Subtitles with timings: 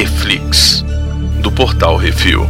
[0.00, 0.82] Reflix,
[1.42, 2.40] do portal Refil.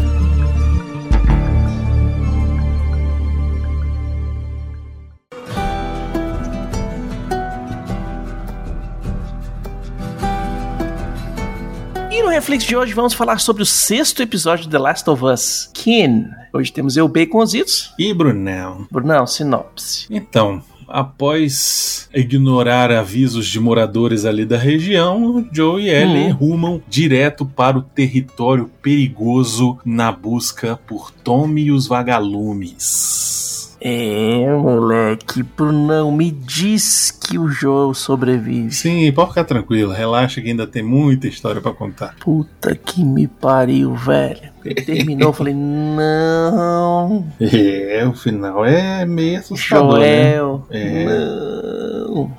[12.12, 15.24] E no Reflex de hoje vamos falar sobre o sexto episódio de The Last of
[15.24, 16.30] Us, Kin.
[16.52, 17.92] Hoje temos eu, Baconzitos.
[17.98, 18.86] E Brunel?
[18.92, 20.06] Brunão, sinopse.
[20.08, 26.34] Então, após ignorar avisos de moradores ali da região, Joe e Ellie Hum.
[26.34, 33.49] rumam direto para o território perigoso na busca por Tommy e os vagalumes.
[33.82, 38.70] É, moleque, Brunão, me diz que o Joel sobrevive.
[38.72, 42.14] Sim, pode ficar tranquilo, relaxa que ainda tem muita história pra contar.
[42.20, 44.50] Puta que me pariu, velho.
[44.84, 50.36] Terminou, eu falei, não, É, o final é meio assustador, né?
[50.36, 51.04] Joel, É.
[51.04, 52.30] não.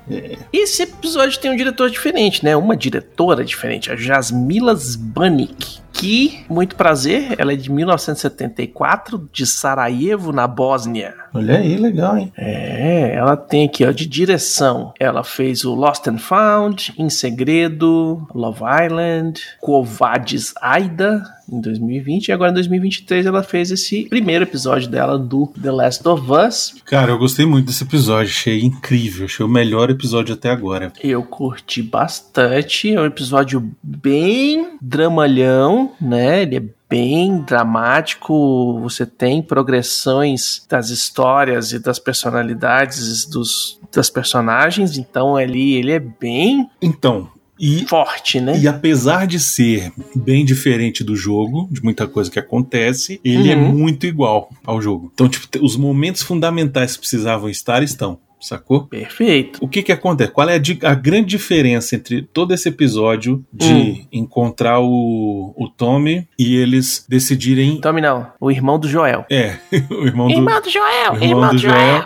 [0.54, 2.56] Esse episódio tem um diretor diferente, né?
[2.56, 5.80] Uma diretora diferente, a Jasmila Zbanik.
[5.94, 11.14] Que, muito prazer, ela é de 1974, de Sarajevo, na Bósnia.
[11.34, 12.32] Olha aí, legal, hein?
[12.38, 14.94] É, ela tem aqui, ó, de direção.
[15.00, 22.32] Ela fez o Lost and Found, Em Segredo, Love Island, Covades Aida, em 2020, e
[22.32, 26.76] agora em 2023 ela fez esse primeiro episódio dela do The Last of Us.
[26.86, 30.92] Cara, eu gostei muito desse episódio, achei incrível, achei o melhor episódio até agora.
[31.04, 36.44] Eu curti bastante, é um episódio bem dramalhão, né?
[36.44, 44.98] Ele é bem dramático, você tem progressões das histórias e das personalidades dos, das personagens,
[44.98, 47.30] então ali ele é bem Então,
[47.62, 48.60] e forte, né?
[48.60, 53.56] E apesar de ser bem diferente do jogo, de muita coisa que acontece, ele é
[53.56, 53.72] Uhum.
[53.72, 55.12] muito igual ao jogo.
[55.14, 58.86] Então, tipo, os momentos fundamentais que precisavam estar estão, sacou?
[58.88, 59.60] Perfeito.
[59.62, 60.32] O que que acontece?
[60.32, 64.06] Qual é a, a grande diferença entre todo esse episódio de Hum.
[64.12, 67.80] encontrar o, o Tommy e eles decidirem.
[67.80, 69.26] Tome não, o irmão do Joel.
[69.30, 69.58] É,
[69.92, 72.06] o irmão do, Irmão do Joel, o irmão do Joel.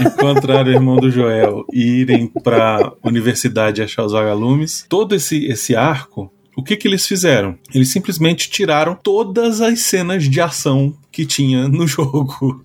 [0.00, 4.84] Encontrar o irmão do Joel e irem pra universidade achar os vagalumes.
[4.88, 7.58] Todo esse, esse arco, o que que eles fizeram?
[7.74, 12.62] Eles simplesmente tiraram todas as cenas de ação que tinha no jogo.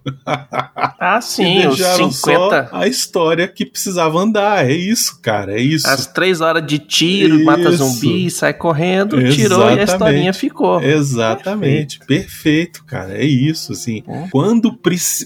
[0.99, 2.67] Ah, e sim, os deixaram 50.
[2.69, 4.69] só a história que precisava andar.
[4.69, 5.87] É isso, cara, é isso.
[5.87, 7.77] As três horas de tiro, mata Isso.
[7.77, 9.83] zumbi, sai correndo, tirou e a Exatamente.
[9.93, 10.81] historinha ficou.
[10.81, 12.83] Exatamente, perfeito.
[12.83, 13.13] cara.
[13.13, 14.03] É isso, assim.
[14.05, 14.27] Hum.
[14.29, 14.77] Quando,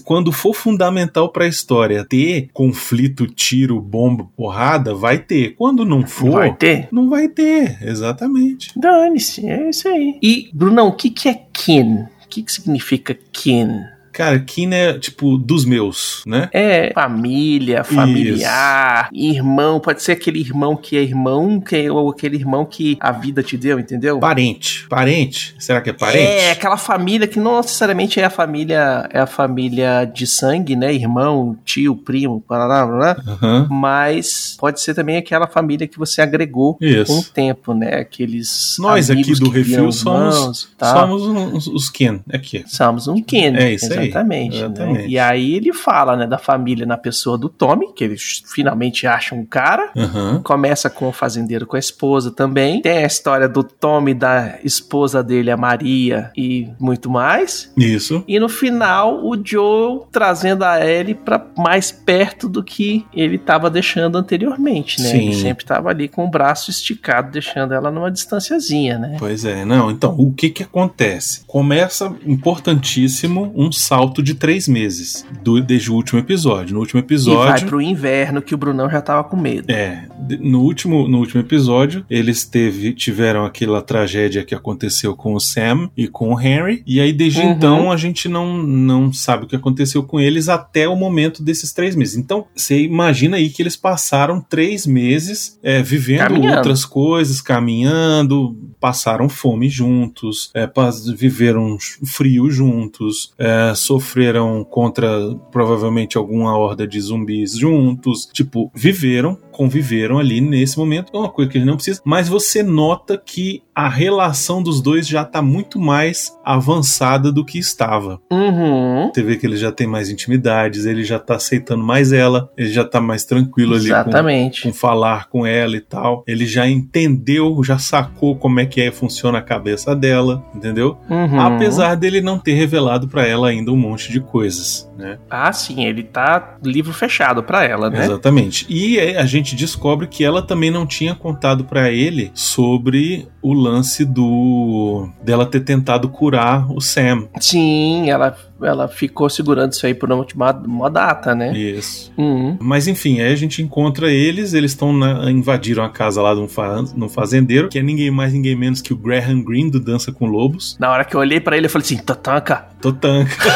[0.04, 5.56] quando for fundamental pra história ter conflito, tiro, bomba, porrada, vai ter.
[5.56, 6.86] Quando não for, Vai ter?
[6.92, 7.76] não vai ter.
[7.82, 8.70] Exatamente.
[8.78, 10.16] Dane-se, é isso aí.
[10.22, 12.04] E, Brunão, o que, que é kin?
[12.26, 13.86] O que, que significa kin?
[14.16, 16.48] Cara, Kin é tipo dos meus, né?
[16.50, 19.78] É família, familiar, irmão.
[19.78, 23.58] Pode ser aquele irmão que é irmão, que, ou aquele irmão que a vida te
[23.58, 24.18] deu, entendeu?
[24.18, 24.86] Parente.
[24.88, 25.54] Parente?
[25.58, 26.24] Será que é parente?
[26.24, 30.94] É, aquela família que não necessariamente é a família, é a família de sangue, né?
[30.94, 33.68] Irmão, tio, primo, parará, parará, Aham.
[33.70, 37.12] mas pode ser também aquela família que você agregou Isso.
[37.12, 37.96] com o tempo, né?
[37.96, 41.06] Aqueles Nós aqui do Refil somos, irmãos tal.
[41.06, 42.20] somos os, os Ken.
[42.32, 42.64] Aqui.
[42.66, 43.54] Somos um kin.
[43.56, 44.64] É isso aí, exatamente, né?
[44.66, 45.08] exatamente.
[45.08, 49.38] E aí ele fala, né, da família na pessoa do Tommy, que eles finalmente acham
[49.38, 49.90] um cara.
[49.96, 50.40] Aham.
[50.42, 52.80] Começa com o fazendeiro com a esposa também.
[52.82, 57.72] Tem a história do Tommy, da esposa dele, a Maria, e muito mais.
[57.76, 58.24] Isso.
[58.26, 63.70] E no final, o Joe trazendo a Ellie pra mais perto do que ele tava
[63.70, 65.10] deixando anteriormente, né?
[65.10, 65.28] Sim.
[65.28, 69.16] Ele sempre tava ali com o braço esticado, deixando ela numa distanciazinha, né?
[69.18, 69.90] Pois é, não.
[69.90, 71.44] Então, o que que acontece?
[71.46, 76.74] Começa importantíssimo um salto de três meses do, desde o último episódio.
[76.74, 77.66] No último E vai episódio.
[77.68, 79.70] pro inverno que o Brunão já tava com medo.
[79.70, 80.06] É,
[80.40, 85.90] no último, no último episódio, eles teve, tiveram aquela tragédia que aconteceu com o Sam
[85.96, 87.50] e com o Henry, e aí desde Uhum.
[87.52, 91.72] então a gente não, não sabe o que aconteceu com eles até o momento desses
[91.72, 92.16] três meses.
[92.16, 96.56] Então, você imagina aí que eles passaram três meses é, vivendo Caminhando.
[96.56, 100.68] outras coisas, caminhando, passaram fome juntos, é,
[101.16, 105.08] viveram frio juntos, é, sofreram contra
[105.50, 108.28] provavelmente alguma horda de zumbis juntos.
[108.32, 111.10] Tipo, viveram, conviveram ali nesse momento.
[111.14, 115.06] É uma coisa que ele não precisa, mas você nota que a relação dos dois
[115.06, 118.18] já tá muito mais avançada do que estava.
[118.32, 119.10] Uhum.
[119.14, 122.70] Você vê que ele já tem mais intimidades, ele já tá aceitando mais ela, ele
[122.70, 124.62] já tá mais tranquilo ali com, Exatamente.
[124.62, 126.24] com falar com ela e tal.
[126.26, 130.96] Ele já entendeu, já sacou como é que é, funciona a cabeça dela, entendeu?
[131.10, 131.38] Uhum.
[131.38, 135.18] Apesar dele não ter revelado pra ela ainda o um monte de coisas, né?
[135.30, 138.04] Ah, sim, ele tá livro fechado pra ela, né?
[138.04, 138.66] Exatamente.
[138.68, 144.04] E a gente descobre que ela também não tinha contado para ele sobre o lance
[144.04, 147.28] do dela ter tentado curar o Sam.
[147.38, 150.26] Sim, ela, ela ficou segurando isso aí por uma,
[150.66, 151.56] uma data, né?
[151.56, 152.12] Isso.
[152.16, 152.56] Uhum.
[152.60, 154.92] Mas enfim, aí a gente encontra eles, eles estão
[155.28, 158.80] invadiram a casa lá de um, fa num fazendeiro, que é ninguém mais, ninguém menos
[158.80, 160.76] que o Graham Greene do Dança com Lobos.
[160.80, 162.66] Na hora que eu olhei para ele, eu falei assim: Totanka.
[162.80, 163.36] Totanka.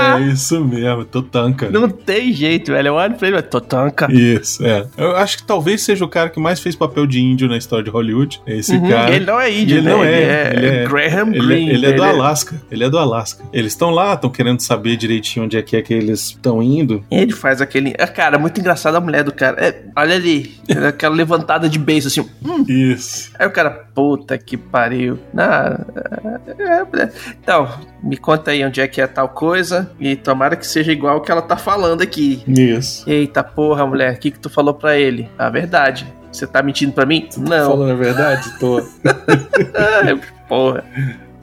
[0.00, 1.70] É isso mesmo, Totanka.
[1.70, 2.88] Não tem jeito, velho.
[2.88, 4.08] Eu olho pra ele, Totanka.
[4.12, 4.86] Isso, é.
[4.96, 7.84] Eu acho que talvez seja o cara que mais fez papel de índio na história
[7.84, 8.40] de Hollywood.
[8.46, 9.14] Esse Uhum, cara.
[9.14, 9.90] Ele não é índio, ele né?
[9.92, 10.12] não é.
[10.14, 11.70] Ele é, Ele é- Graham Ele, Greene.
[11.70, 12.60] ele é do Alasca.
[12.70, 13.44] Ele é do Alasca.
[13.52, 17.04] Eles estão lá, estão querendo saber direitinho onde é que é que eles estão indo.
[17.10, 17.94] Ele faz aquele.
[17.98, 19.56] Ah, Cara, muito engraçado a mulher do cara.
[19.64, 20.54] É, olha ali,
[20.88, 22.20] aquela levantada de beijo assim.
[22.44, 22.64] hum.
[22.68, 23.30] Isso.
[23.38, 25.18] Aí o cara, puta que pariu.
[25.36, 25.78] Ah,
[26.58, 27.10] é, é.
[27.42, 27.68] Então,
[28.02, 29.83] me conta aí onde é que é tal coisa.
[30.00, 32.42] E tomara que seja igual o que ela tá falando aqui.
[32.46, 33.08] Isso.
[33.08, 35.28] Eita porra, mulher, o que, que tu falou pra ele?
[35.38, 36.06] A verdade.
[36.32, 37.28] Você tá mentindo pra mim?
[37.36, 37.70] Não.
[37.70, 38.78] Falando a verdade, tô.
[39.06, 40.84] Ah, porra.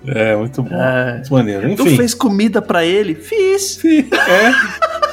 [0.05, 0.75] É, muito bom.
[0.75, 1.13] Ah.
[1.15, 1.75] Muito maneiro.
[1.75, 1.97] Tu Enfim.
[1.97, 3.15] fez comida pra ele?
[3.15, 3.75] Fiz.
[3.75, 4.51] Sim, É.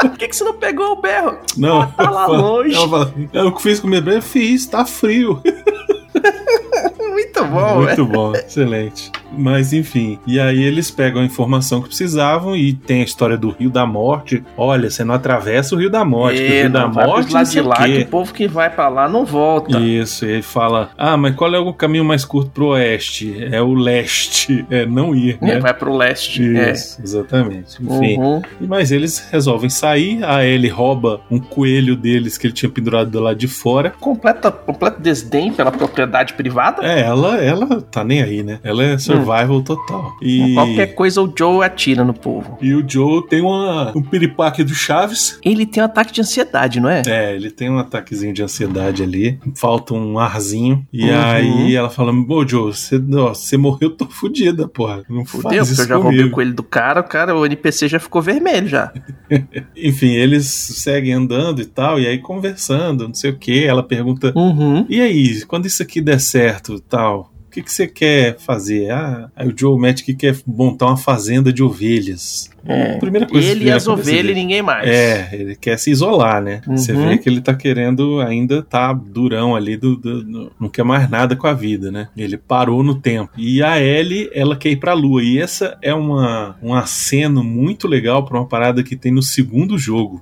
[0.00, 1.38] Por que, que você não pegou o berro?
[1.56, 1.86] Não.
[1.92, 2.74] tá lá longe.
[2.74, 5.42] Ela fala, eu fiz comida eu fiz, tá frio.
[6.98, 7.82] Muito bom.
[7.82, 9.10] Muito bom, excelente.
[9.36, 13.50] Mas enfim, e aí eles pegam a informação que precisavam e tem a história do
[13.50, 14.42] Rio da Morte.
[14.56, 17.44] Olha, você não atravessa o Rio da Morte, que o É, Rio da Morte sei
[17.44, 19.78] de o lá, que o povo que vai pra lá não volta.
[19.78, 23.36] Isso, e ele fala: Ah, mas qual é o caminho mais curto pro oeste?
[23.52, 25.58] É o leste, é não ir, É, né?
[25.60, 26.56] vai pro leste.
[26.56, 26.72] é.
[26.72, 27.82] Isso, exatamente.
[27.82, 28.18] Enfim.
[28.18, 28.42] Uhum.
[28.60, 33.20] Mas eles resolvem sair, a Ellie rouba um coelho deles que ele tinha pendurado do
[33.20, 33.90] lado de fora.
[34.00, 36.84] Completa, completo desdém pela propriedade privada.
[36.86, 38.58] É, ela, ela tá nem aí, né?
[38.62, 40.16] Ela é survival total.
[40.22, 42.58] E, Qualquer coisa o Joe atira no povo.
[42.60, 45.38] e o Joe tem uma, um piripaque do Chaves.
[45.44, 47.02] Ele tem um ataque de ansiedade, não é?
[47.06, 49.38] É, ele tem um ataquezinho de ansiedade ali.
[49.54, 50.86] Falta um arzinho.
[50.92, 51.20] E Uhum.
[51.22, 55.02] aí ela fala: Pô, Joe, você, ó, você morreu, tô fudida, porra.
[55.08, 56.28] Não Fudeu, faz porque isso eu já roubei comigo.
[56.28, 58.92] o coelho do cara, o cara, o NPC já ficou vermelho já.
[59.76, 63.64] Enfim, eles seguem andando e tal, e aí conversando, não sei o que.
[63.64, 64.86] Ela pergunta: Uhum.
[64.88, 68.90] E aí, quando isso aqui der certo tal, que, que você quer fazer?
[68.90, 72.50] Ah, o Joe que quer montar uma fazenda de ovelhas.
[72.68, 72.96] É.
[72.98, 74.88] Primeira coisa Ele e na as ovelhas e ninguém mais.
[74.88, 76.60] É, ele quer se isolar, né?
[76.66, 77.08] Você Uhum.
[77.08, 81.08] vê que ele tá querendo ainda tá durão ali, do, do- do- não quer mais
[81.10, 82.08] nada com a vida, né?
[82.16, 83.30] Ele parou no tempo.
[83.36, 85.22] E a Ellie, ela quer ir pra lua.
[85.22, 89.78] E essa é uma, um aceno muito legal pra uma parada que tem no segundo
[89.78, 90.20] jogo.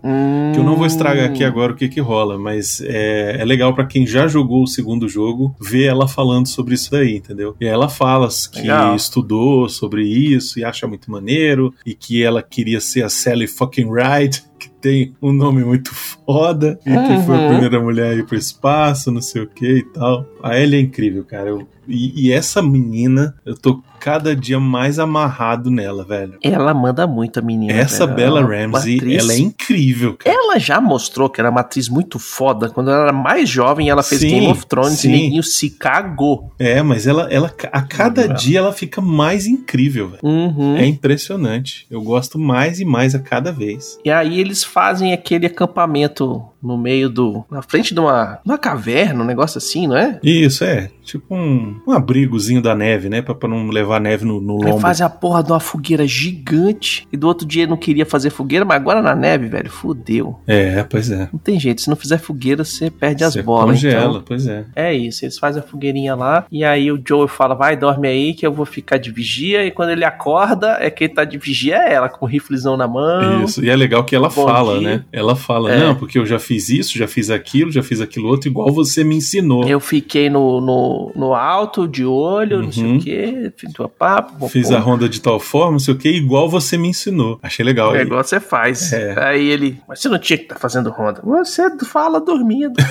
[0.52, 1.32] Que eu não vou estragar Hum.
[1.32, 4.66] aqui agora o que que rola, mas é, é legal pra quem já jogou o
[4.66, 7.54] segundo jogo ver ela falando sobre isso daí, entendeu?
[7.60, 8.94] E ela fala que Legal.
[8.96, 13.88] estudou sobre isso e acha muito maneiro e que ela queria ser a Sally fucking
[13.92, 17.48] Ride, que tem um nome muito foda e que foi a Uhum.
[17.48, 20.26] primeira mulher a ir pro espaço, não sei o que e tal.
[20.42, 21.50] A Ellie é incrível, cara.
[21.50, 26.34] Eu- e, e essa menina, eu tô cada dia mais amarrado nela, velho.
[26.42, 27.72] Ela manda muito a menina.
[27.72, 28.16] Essa velho.
[28.16, 30.36] Bella Ela é Ramsey, atriz- ela é incrível, cara.
[30.36, 32.68] Ela já mostrou que era uma atriz muito foda.
[32.68, 35.08] Quando ela era mais jovem, ela fez Sim, Game of Thrones sim.
[35.08, 36.52] e ninguém se cagou.
[36.58, 40.20] É, mas ela, ela a cada dia ela fica mais incrível, velho.
[40.22, 40.76] Uhum.
[40.76, 41.86] É impressionante.
[41.90, 43.98] Eu gosto mais e mais a cada vez.
[44.04, 47.44] E aí eles fazem aquele acampamento no meio do.
[47.50, 50.18] na frente de uma, uma caverna, um negócio assim, não é?
[50.22, 50.90] Isso, é.
[51.02, 53.20] Tipo um, um abrigozinho da neve, né?
[53.22, 54.78] Pra, pra não levar neve no, no lombo.
[54.80, 57.06] fazem a porra de uma fogueira gigante.
[57.12, 60.38] E do outro dia não queria fazer fogueira, mas agora na neve, velho, fudeu.
[60.46, 61.28] É, pois é.
[61.32, 63.76] Não tem jeito, se não fizer fogueira, você perde as bolas.
[63.76, 64.64] congela, Então, pois é.
[64.74, 66.46] é isso, eles fazem a fogueirinha lá.
[66.50, 69.64] E aí o Joe fala: vai, dorme aí que eu vou ficar de vigia.
[69.64, 72.86] E quando ele acorda, é quem tá de vigia é ela, com o riflezão na
[72.88, 73.44] mão.
[73.44, 73.64] Isso.
[73.64, 74.88] E é legal que ela fala, dia.
[74.88, 75.04] né?
[75.12, 75.78] Ela fala, É.
[75.78, 79.02] não, porque eu já fiz isso, já fiz aquilo, já fiz aquilo outro, igual você
[79.04, 79.66] me ensinou.
[79.68, 82.96] Eu fiquei no, no, no alto, de olho, não sei Uhum.
[82.96, 84.48] o quê, fiz uma papo.
[84.48, 87.38] Fiz pô, a ronda de tal forma, não sei o que, igual você me ensinou.
[87.42, 87.90] Achei legal.
[87.90, 88.92] O negócio você faz.
[88.92, 89.14] É.
[89.28, 91.20] Aí ele, mas você não tinha que estar fazendo ronda.
[91.24, 92.74] Você fala dormindo.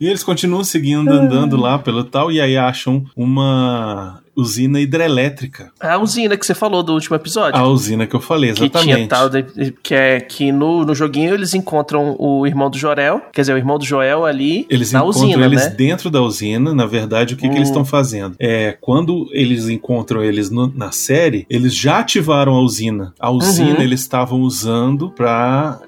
[0.00, 5.72] E eles continuam seguindo, andando lá pelo tal, e aí acham uma usina hidrelétrica.
[5.80, 7.58] A usina que você falou do último episódio.
[7.58, 8.94] A usina que eu falei, que exatamente.
[8.96, 13.22] tinha tal de- que é que no, no joguinho eles encontram o irmão do Jorel,
[13.32, 15.70] quer dizer, o irmão do Joel ali Eles na encontram usina, eles né?
[15.70, 16.74] dentro da usina.
[16.74, 17.72] Na verdade, o que, que eles Hum.
[17.72, 18.36] estão fazendo?
[18.38, 23.14] É, quando eles encontram eles no- na série, eles já ativaram a usina.
[23.18, 23.80] A usina Uhum.
[23.82, 25.80] eles estavam usando para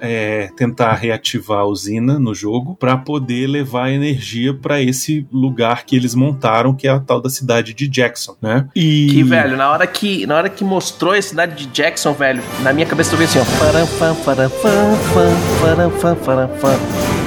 [0.57, 6.14] tentar reativar a usina no jogo para poder levar energia para esse lugar que eles
[6.14, 8.67] montaram, que é a tal da cidade de Jackson, né?
[8.75, 12.43] E que velho, na hora que na hora que mostrou a cidade de Jackson, velho,
[12.62, 17.19] na minha cabeça eu vi assim, ó, faram, fam, faram, fam, fam, faram, faram, fam.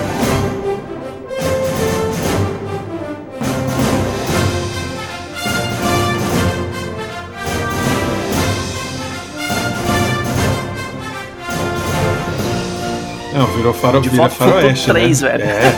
[13.34, 15.30] Não, virou faro, De vira faroeste, Futuro 3, né?
[15.30, 15.44] velho.
[15.44, 15.78] É,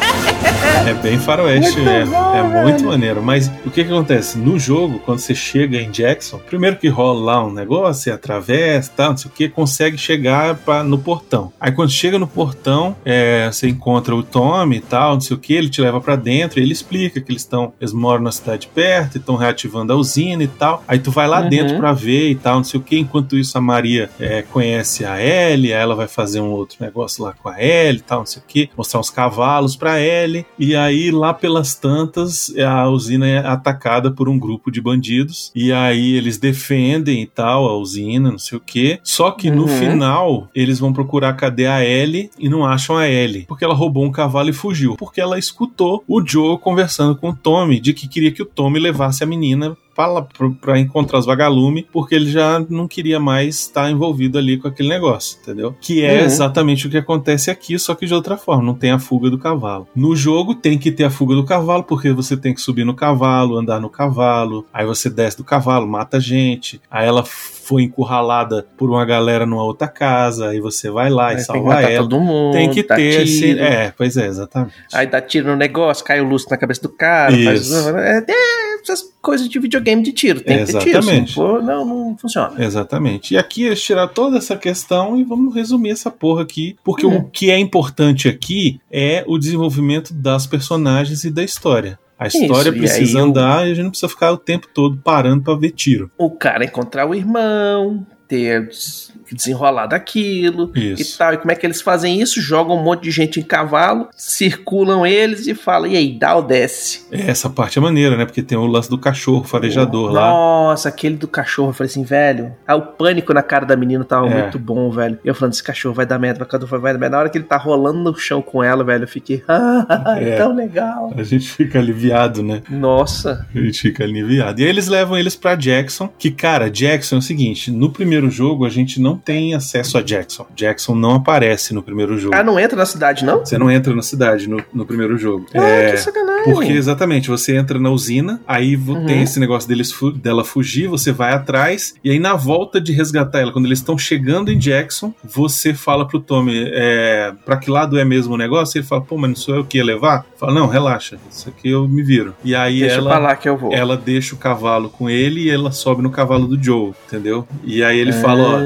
[0.85, 2.01] é bem faroeste, Muito é,
[2.39, 3.21] é muito maneiro.
[3.23, 4.37] Mas o que que acontece?
[4.37, 8.91] No jogo, quando você chega em Jackson, primeiro que rola lá um negócio, você atravessa,
[8.95, 11.51] tal, não sei o que, consegue chegar pra, no portão.
[11.59, 15.39] Aí quando chega no portão, é, você encontra o Tommy e tal, não sei o
[15.39, 18.31] que, ele te leva pra dentro, e ele explica que eles estão, eles moram na
[18.31, 20.83] cidade perto, e estão reativando a usina e tal.
[20.87, 21.49] Aí tu vai lá Uhum.
[21.49, 22.97] dentro pra ver e tal, não sei o que.
[22.97, 27.23] Enquanto isso, a Maria é, conhece a Ellie, aí ela vai fazer um outro negócio
[27.23, 30.45] lá com a Ellie e tal, não sei o que, mostrar uns cavalos pra Ellie.
[30.57, 35.51] E aí, lá pelas tantas, a usina é atacada por um grupo de bandidos.
[35.55, 38.99] E aí eles defendem e tal a usina, não sei o que.
[39.03, 39.67] Só que no Uhum.
[39.67, 43.45] final, eles vão procurar cadê a Ellie e não acham a Ellie.
[43.47, 44.95] Porque ela roubou um cavalo e fugiu.
[44.97, 48.79] Porque ela escutou o Joe conversando com o Tommy de que queria que o Tommy
[48.79, 50.25] levasse a menina para
[50.61, 54.89] para encontrar os vagalumes, porque ele já não queria mais estar envolvido ali com aquele
[54.89, 55.75] negócio, entendeu?
[55.79, 56.25] Que é Uhum.
[56.25, 59.37] exatamente o que acontece aqui, só que de outra forma, não tem a fuga do
[59.37, 59.87] cavalo.
[59.95, 62.93] No jogo tem que ter a fuga do cavalo, porque você tem que subir no
[62.95, 67.23] cavalo, andar no cavalo, aí você desce do cavalo, mata gente, aí ela
[67.63, 71.37] foi encurralada por uma galera numa outra casa, aí você vai lá e Aí tem
[71.37, 72.03] que salva matar ela.
[72.03, 72.53] todo mundo.
[72.53, 73.39] Tem que ter esse.
[73.39, 73.59] tiro.
[73.63, 74.73] É, pois é, exatamente.
[74.93, 77.31] Aí dá tiro no negócio, cai o lustre na cabeça do cara.
[77.31, 77.89] Faz, Isso.
[77.97, 80.41] é, é, essas coisas de videogame de tiro.
[80.41, 80.81] Tem que ter tiro.
[80.83, 81.33] Se não, Exatamente.
[81.35, 82.63] for, não, não funciona.
[82.63, 83.33] Exatamente.
[83.33, 86.75] E aqui eles tiraram toda essa questão e vamos resumir essa porra aqui.
[86.83, 87.17] Porque Uhum.
[87.17, 91.97] o que é importante aqui é o desenvolvimento das personagens e da história.
[92.23, 95.43] A história Isso, precisa andar e a gente não precisa ficar o tempo todo parando
[95.43, 96.09] pra ver tiro.
[96.17, 101.01] O cara encontrar o irmão, ter des- desenrolar daquilo Isso.
[101.15, 101.33] e tal.
[101.33, 102.39] E como é que eles fazem isso?
[102.41, 106.41] Jogam um monte de gente em cavalo, circulam eles e falam: e aí, dá ou
[106.43, 107.05] desce?
[107.11, 108.25] É, Essa parte é maneira, né?
[108.25, 110.29] Porque tem o lance do cachorro farejador lá.
[110.29, 111.69] Nossa, aquele do cachorro.
[111.69, 112.53] Eu falei assim, velho.
[112.67, 114.41] Ah, o pânico na cara da menina tava É.
[114.43, 115.17] muito bom, velho.
[115.23, 117.15] Eu falando, esse cachorro vai dar merda, vai vai dar merda.
[117.15, 120.37] Na hora que ele tá rolando no chão com ela, velho, eu fiquei, ah, É.
[120.37, 121.11] tão legal.
[121.15, 122.61] A gente fica aliviado, né?
[122.69, 123.45] Nossa.
[123.53, 124.59] A gente fica aliviado.
[124.61, 128.12] E aí eles levam eles pra Jackson, que, cara, Jackson é o seguinte: no primeiro
[128.29, 130.45] jogo a gente não tem acesso a Jackson.
[130.55, 132.35] Jackson não aparece no primeiro jogo.
[132.35, 133.39] Ah, não entra na cidade, não?
[133.39, 135.45] Você não entra na cidade no, no primeiro jogo.
[135.53, 135.91] Ah, é.
[135.91, 136.32] que sacanagem.
[136.43, 139.05] Porque exatamente, você entra na usina, aí Uhum.
[139.05, 143.39] tem esse negócio deles dela fugir, você vai atrás, e aí na volta de resgatar
[143.39, 147.97] ela, quando eles estão chegando em Jackson, você fala pro Tommy, é, pra que lado
[147.97, 148.77] é mesmo o negócio?
[148.77, 150.25] Ele fala, pô, mas não sou eu que ia levar?
[150.37, 152.33] Fala, não, relaxa, isso aqui eu me viro.
[152.43, 153.73] E aí Deixa pra ela, lá que eu vou.
[153.73, 157.47] ela deixa o cavalo com ele e ela sobe no cavalo do Joe, entendeu?
[157.63, 158.59] E aí ele fala, ó,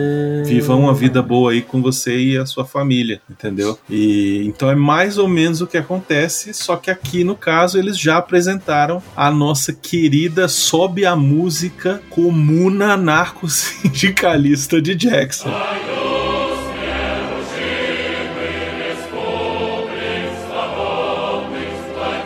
[0.46, 3.78] viva uma vida boa aí com você e a sua família, entendeu?
[3.90, 8.00] E então é mais ou menos o que acontece, só que aqui no caso eles
[8.00, 15.52] já apresentaram a nossa querida sobe a música comuna anarco-sindicalista de Jackson.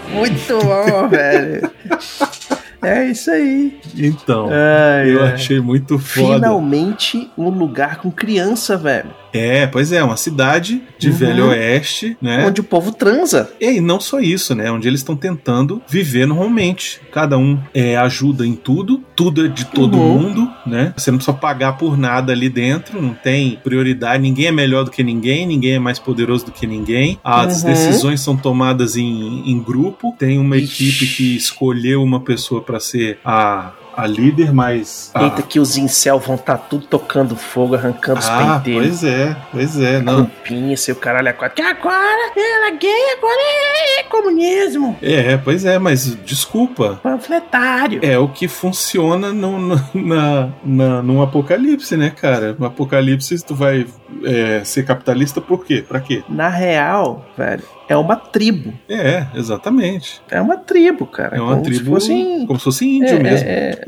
[0.09, 1.71] Muito bom, velho.
[2.83, 3.79] É isso aí.
[3.95, 5.33] Então, Ai, eu ai.
[5.33, 6.35] achei muito foda.
[6.35, 9.20] Finalmente um lugar com criança, velho.
[9.33, 11.15] É, pois é, uma cidade de Uhum.
[11.15, 12.45] Velho Oeste, né?
[12.47, 13.49] Onde o povo transa.
[13.59, 14.71] E não só isso, né?
[14.71, 16.99] Onde eles estão tentando viver normalmente.
[17.11, 20.19] Cada um é, ajuda em tudo, tudo é de todo Uhum.
[20.21, 20.93] mundo, né?
[20.97, 24.91] Você não precisa pagar por nada ali dentro, não tem prioridade, ninguém é melhor do
[24.91, 27.19] que ninguém, ninguém é mais poderoso do que ninguém.
[27.23, 27.69] As Uhum.
[27.69, 30.89] decisões são tomadas em, em grupo, tem uma Ixi.
[30.89, 35.11] equipe que escolheu uma pessoa para ser a, a líder, mas.
[35.13, 38.87] a- Eita, que os incel vão estar tudo tocando fogo, arrancando os ah, penteiros.
[38.87, 40.25] pois é, pois é, não.
[40.25, 41.55] Campinha, seu caralho a quatro.
[41.55, 43.41] Que agora ela é gay, agora
[43.99, 44.97] é comunismo.
[45.01, 47.99] É, pois é, mas desculpa, Panfletário.
[48.03, 52.55] É o que funciona no, no, na, na, num apocalipse, né, cara?
[52.57, 53.85] No apocalipse, tu vai
[54.23, 55.83] é, ser capitalista por quê?
[55.87, 56.23] Pra quê?
[56.29, 58.73] Na real, velho, é uma tribo.
[58.87, 60.21] É, exatamente.
[60.29, 61.37] É uma tribo, cara.
[61.37, 62.45] É uma como tribo Se fosse...
[62.47, 63.47] como se fosse índio é, mesmo.
[63.47, 63.81] É,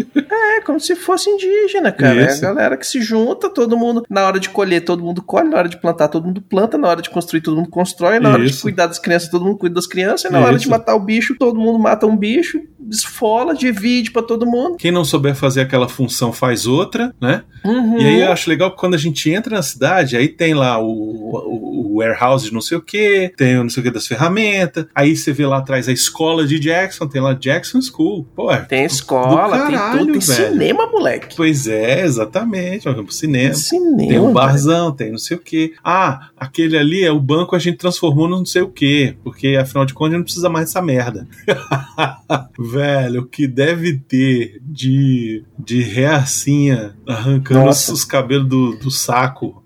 [0.57, 2.22] É, como se fosse indígena, cara.
[2.22, 2.41] É a Isso.
[2.41, 5.69] galera que se junta, todo mundo, na hora de colher, todo mundo colhe, na hora
[5.69, 8.51] de plantar, todo mundo planta, na hora de construir, todo mundo constrói, na hora de
[8.51, 8.62] Isso.
[8.62, 10.69] cuidar das crianças, todo mundo cuida das crianças, e na hora de Isso.
[10.69, 14.77] matar o bicho, todo mundo mata um bicho, esfola, divide pra todo mundo.
[14.77, 17.43] Quem não souber fazer aquela função faz outra, né?
[17.63, 18.00] Uhum.
[18.00, 20.79] E aí eu acho legal que quando a gente entra na cidade, aí tem lá
[20.79, 23.91] o, o, o warehouse de não sei o que, tem o não sei o que
[23.93, 28.25] das ferramentas, aí você vê lá atrás a escola de Jackson, tem lá Jackson School.
[28.35, 30.51] Pô, é Tem escola, do tem caralho, tudo, tem velho.
[30.51, 31.35] cinema, moleque.
[31.35, 32.85] Pois é, exatamente.
[32.85, 33.53] Nós vamos pro cinema.
[33.53, 33.97] Cinema.
[34.09, 34.33] Tem um velho.
[34.33, 35.73] barzão, tem não sei o que.
[35.83, 39.15] Ah, aquele ali é o banco a gente transformou no não sei o que.
[39.23, 41.27] Porque afinal de contas a gente não precisa mais dessa merda.
[42.59, 47.93] Velho, o que deve ter de, de reacinha arrancando os, Nossa.
[47.93, 49.63] os cabelos do, do saco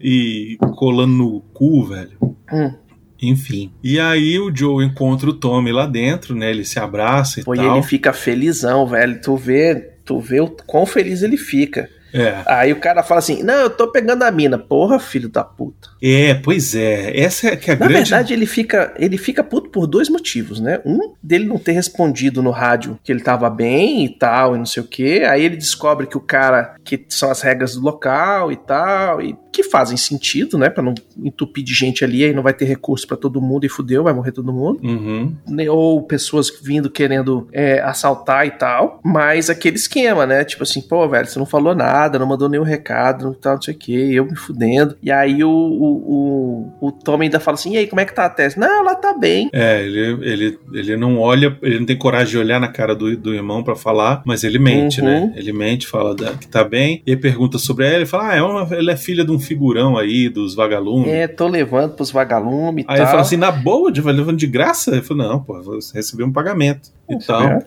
[0.00, 2.18] e colando no cu, velho.
[2.52, 2.74] Hum.
[3.22, 3.72] Enfim.
[3.82, 6.50] E aí o Joe encontra o Tommy lá dentro, né?
[6.50, 7.76] Ele se abraça e Pô, e tal.
[7.76, 9.20] ele fica felizão, velho.
[9.22, 11.88] Tu vê, tu vê o quão feliz ele fica.
[12.14, 12.42] É.
[12.46, 14.58] Aí o cara fala assim: Não, eu tô pegando a mina.
[14.58, 15.88] Porra, filho da puta.
[16.02, 17.18] É, pois é.
[17.18, 18.10] Essa é que é a Na grande.
[18.10, 20.78] verdade, ele fica, ele fica puto por dois motivos, né?
[20.84, 24.66] Um, dele não ter respondido no rádio que ele tava bem e tal, e não
[24.66, 25.22] sei o quê.
[25.26, 29.34] Aí ele descobre que o cara, que são as regras do local e tal, e
[29.52, 30.68] que fazem sentido, né?
[30.70, 33.68] Pra não entupir de gente ali, aí não vai ter recurso pra todo mundo e
[33.68, 34.80] fudeu, vai morrer todo mundo.
[34.82, 35.34] Uhum.
[35.48, 40.44] né, ou pessoas vindo querendo é, assaltar e tal, mas aquele esquema, né?
[40.44, 43.62] Tipo assim, pô, velho, você não falou nada, não mandou nenhum recado, não tal, não
[43.62, 44.96] sei o que, eu me fudendo.
[45.02, 48.14] E aí o, o, o, o Tom ainda fala assim: e aí, como é que
[48.14, 48.58] tá a tese?
[48.58, 49.50] Não, ela tá bem.
[49.52, 53.16] É, ele, ele, ele não olha, ele não tem coragem de olhar na cara do,
[53.16, 55.06] do irmão pra falar, mas ele mente, Uhum.
[55.06, 55.32] né?
[55.36, 58.42] Ele mente, fala que tá bem, e aí pergunta sobre ela, ele fala, ah, é
[58.42, 61.08] uma, ela é filha de um figurão aí, dos vagalumes.
[61.08, 62.96] É, tô levando pros vagalumes e Aí tal.
[62.96, 64.92] ele fala assim, na boa, de- levando de graça?
[64.92, 67.42] Ele falou, não, pô, você recebeu um pagamento e tal.
[67.42, 67.66] É.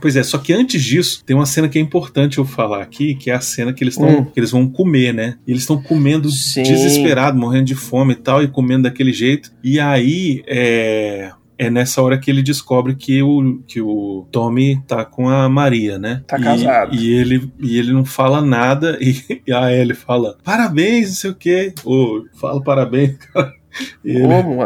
[0.00, 3.14] Pois é, só que antes disso, tem uma cena que é importante eu falar aqui,
[3.14, 4.24] que é a cena que eles, tão, Hum.
[4.24, 5.36] que eles vão comer, né?
[5.46, 6.62] E eles estão comendo Sim.
[6.62, 9.50] desesperado, morrendo de fome e tal, e comendo daquele jeito.
[9.64, 11.32] E aí, é...
[11.62, 15.98] É nessa hora que ele descobre que o, que o Tommy tá com a Maria,
[15.98, 16.22] né?
[16.26, 16.94] Tá E- casado.
[16.94, 21.30] E ele, e ele não fala nada, e, e a Ellie fala, parabéns, não sei
[21.30, 21.74] o quê.
[21.84, 23.52] Ou, fala parabéns, cara.
[24.04, 24.56] Ele, vamos,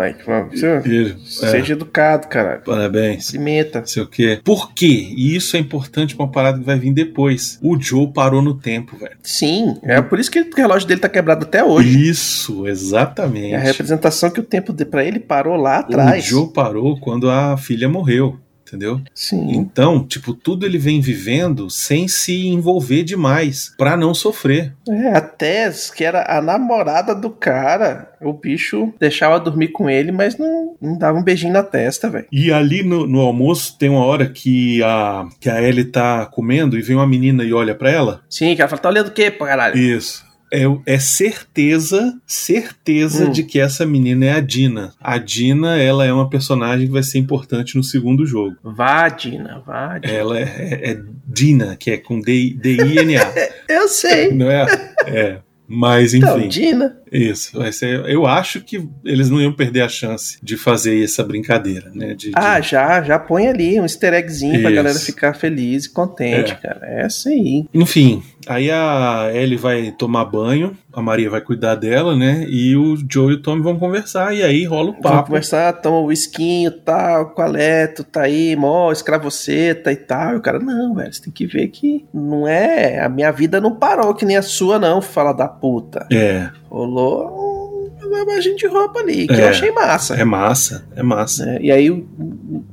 [0.51, 2.63] você- ele, é, seja educado, caralho.
[2.63, 3.27] parabéns.
[3.27, 3.83] Se meta.
[3.87, 4.41] Sei o quê.
[4.43, 5.13] Por quê?
[5.17, 7.59] E isso é importante pra uma parada que vai vir depois.
[7.63, 9.17] O Joe parou no tempo, velho.
[9.23, 12.09] Sim, é por isso que o relógio dele tá quebrado até hoje.
[12.09, 13.53] Isso, exatamente.
[13.53, 16.25] É a representação que o tempo de, pra ele parou lá O atrás.
[16.25, 18.39] Joe parou quando a filha morreu,
[18.75, 19.01] entendeu?
[19.15, 19.53] Sim.
[19.53, 24.75] Então, tipo, tudo ele vem vivendo sem se envolver demais, pra não sofrer.
[24.89, 30.11] É, a Tess, que era a namorada do cara, o bicho deixava dormir com ele,
[30.11, 32.27] mas não, não dava um beijinho na testa, velho.
[32.33, 36.79] E ali no, no almoço tem uma hora que a, que a Ellie tá comendo
[36.79, 38.23] e vem uma menina e olha pra ela.
[38.29, 39.77] Sim, que ela fala, tá olhando o quê, pô, caralho?
[39.77, 40.24] Isso.
[40.53, 43.31] É, é certeza, certeza Hum.
[43.33, 44.93] de que essa menina é a Dina.
[45.01, 48.57] A Dina, ela é uma personagem que vai ser importante no segundo jogo.
[48.63, 50.13] Vá, Dina, vá, Dina.
[50.15, 53.33] Ela é, é, é Dina, que é com D-I-N-A.
[53.69, 54.31] Eu sei.
[54.33, 54.67] não é?
[55.07, 55.39] É.
[55.67, 56.97] Mas, Então, enfim, Dina.
[57.15, 57.59] Isso.
[57.59, 61.91] Vai ser, eu acho que eles não iam perder a chance de fazer essa brincadeira,
[61.95, 62.09] né?
[62.15, 64.77] De, de- Ah, já, já põe ali um easter eggzinho pra Isso.
[64.77, 66.55] galera ficar feliz e contente, É.
[66.57, 66.81] cara.
[66.83, 67.65] É aí.
[67.73, 72.47] Enfim, aí a Ellie vai tomar banho, a Maria vai cuidar dela, né?
[72.49, 75.27] E o Joe e o Tommy vão conversar, e aí rola o papo.
[75.29, 77.53] conversar, toma o esquinho e tal, qual
[77.95, 80.35] tu tá aí, mó, escravoceta e tal.
[80.35, 83.61] E o cara, não, velho, você tem que ver que não é, a minha vida
[83.61, 86.07] não parou que nem a sua não, fala da puta.
[86.13, 89.45] É, Rolou uma lavagem de roupa ali, que É.
[89.45, 90.15] eu achei massa.
[90.15, 91.45] é massa, é massa.
[91.47, 91.59] né?
[91.61, 92.65] E aí o, o-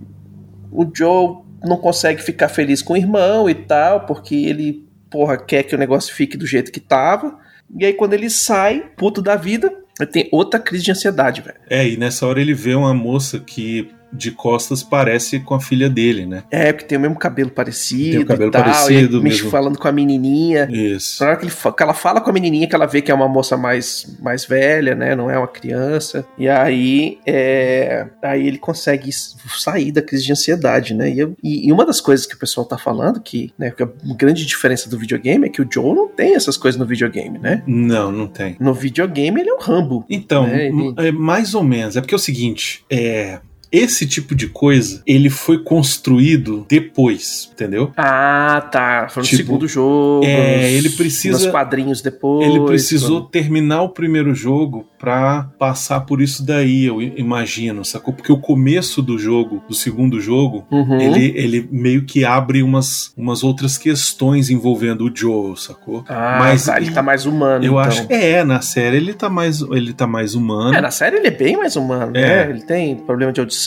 [0.71, 5.63] o Joe não consegue ficar feliz com o irmão e tal, porque ele, porra, quer
[5.63, 7.37] que o negócio fique do jeito que tava.
[7.77, 11.57] E aí quando ele sai, puto da vida, ele tem outra crise de ansiedade, velho.
[11.69, 15.89] É, e nessa hora ele vê uma moça que de costas parece com a filha
[15.89, 16.43] dele, né?
[16.51, 19.49] É, porque tem o mesmo cabelo parecido Tem o cabelo e tal, parecido, e mesmo.
[19.49, 20.67] falando com a menininha.
[20.71, 21.23] Isso.
[21.23, 23.13] Na hora que, ele que ela fala com a menininha, que ela vê que é
[23.13, 25.15] uma moça mais, mais velha, né?
[25.15, 26.25] Não é uma criança.
[26.37, 31.09] E aí, é, aí ele consegue sair da crise de ansiedade, né?
[31.09, 33.83] E, eu- e- e uma das coisas que o pessoal tá falando, que, né, que
[33.83, 37.39] a grande diferença do videogame é que o Joe não tem essas coisas no videogame,
[37.39, 37.63] né?
[37.65, 38.55] Não, não tem.
[38.59, 40.05] No videogame ele é um Rambo.
[40.09, 41.95] Então, É, ele- é mais ou menos.
[41.95, 43.39] É porque é o seguinte, é
[43.71, 47.91] esse tipo de coisa, ele foi construído depois, entendeu?
[47.95, 49.07] Ah, tá.
[49.09, 50.25] Foi no Tipo, segundo jogo.
[50.25, 52.47] é, ele precisa- Nos quadrinhos depois.
[52.47, 58.13] Ele precisou terminar o primeiro jogo pra passar por isso daí, eu imagino, sacou?
[58.13, 60.99] Porque o começo do jogo, do segundo jogo, Uhum.
[60.99, 66.03] ele, ele meio que abre umas, umas outras questões envolvendo o Joel, sacou?
[66.07, 67.63] Ah, Mas tá, ele e- tá mais humano.
[67.63, 67.79] Eu então.
[67.79, 70.75] acho que é, na série ele tá mais, ele tá mais humano.
[70.75, 72.21] É, na série ele é bem mais humano, É.
[72.45, 72.49] né?
[72.49, 73.60] Ele tem problema de audição,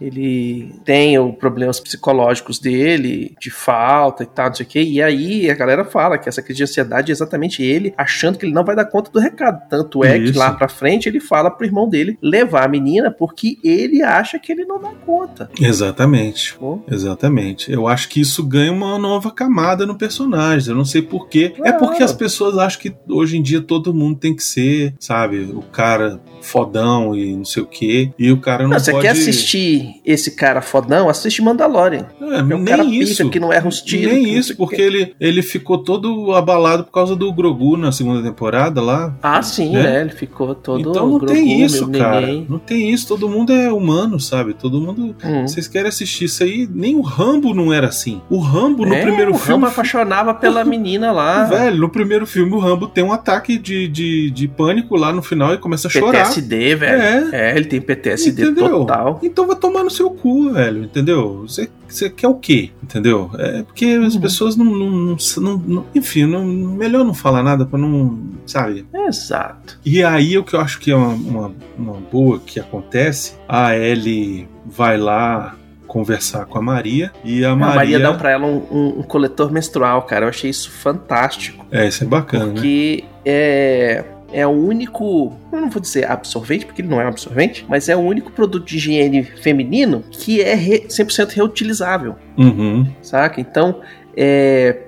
[0.00, 4.82] ele tem os problemas psicológicos dele, de falta e tal, não sei o quê.
[4.82, 8.46] E aí a galera fala que essa crise de ansiedade é exatamente ele achando que
[8.46, 9.60] ele não vai dar conta do recado.
[9.68, 10.38] Tanto é que Isso.
[10.38, 14.52] lá pra frente ele fala pro irmão dele levar a menina porque ele acha que
[14.52, 15.50] ele não dá conta.
[15.60, 16.54] Exatamente.
[16.56, 16.80] Pô.
[16.90, 17.70] Exatamente.
[17.72, 20.70] Eu acho que isso ganha uma nova camada no personagem.
[20.70, 21.52] Eu não sei porquê.
[21.58, 21.78] É Claro.
[21.78, 25.62] porque as pessoas acham que hoje em dia todo mundo tem que ser, sabe, o
[25.62, 28.10] cara fodão e não sei o quê.
[28.18, 29.06] E o cara não, Não, você pode.
[29.06, 31.08] quer assistir esse cara fodão?
[31.08, 32.06] Assiste Mandalorian.
[32.20, 33.28] É, É nem cara isso.
[33.30, 34.12] que não erra os tiros.
[34.12, 38.22] Nem isso, o porque ele, ele ficou todo abalado por causa do Grogu na segunda
[38.22, 39.14] temporada lá.
[39.22, 39.82] Ah, sim, né?
[39.82, 40.00] né?
[40.02, 40.80] Ele ficou todo.
[40.90, 42.26] então não Grogu, tem isso, cara.
[42.48, 43.06] Não tem isso.
[43.08, 44.54] Todo mundo é humano, sabe?
[44.54, 45.14] Todo mundo.
[45.24, 45.42] Hum.
[45.46, 46.68] Vocês querem assistir isso aí?
[46.72, 48.20] Nem o Rambo não era assim.
[48.30, 49.52] O Rambo no É, primeiro o filme.
[49.54, 51.44] Rambo apaixonava pela menina lá.
[51.44, 55.22] Velho, no primeiro filme o Rambo tem um ataque de, de, de pânico lá no
[55.22, 56.24] final e começa a chorar.
[56.24, 57.02] PTSD, velho.
[57.02, 57.50] É.
[57.50, 57.56] É.
[57.56, 58.70] ele tem PTSD Entendeu?
[58.80, 59.09] total.
[59.22, 61.40] Então vai tomar no seu cu, velho, entendeu?
[61.42, 62.70] Você, você quer o quê?
[62.82, 63.30] Entendeu?
[63.38, 64.20] É porque as Uhum.
[64.20, 68.18] pessoas não, não, não- não- Enfim, melhor não falar nada pra não.
[68.46, 68.86] Sabe?
[68.94, 69.78] Exato.
[69.84, 73.76] E aí o que eu acho que é uma, uma, uma boa que acontece, a
[73.76, 75.54] Ellie vai lá
[75.86, 77.74] conversar com a Maria e a A Maria.
[77.76, 80.24] Maria dá pra ela um, um- um coletor menstrual, cara.
[80.26, 81.66] Eu achei isso fantástico.
[81.70, 82.52] É, isso é bacana, né?
[82.52, 84.04] Porque é.
[84.32, 87.88] É o único, eu não vou dizer absorvente, porque ele não é um absorvente, mas
[87.88, 92.14] é o único produto de higiene feminino que é re- 100% reutilizável.
[92.38, 92.86] Uhum.
[93.02, 93.40] saca?
[93.40, 93.80] Então,
[94.16, 94.82] é,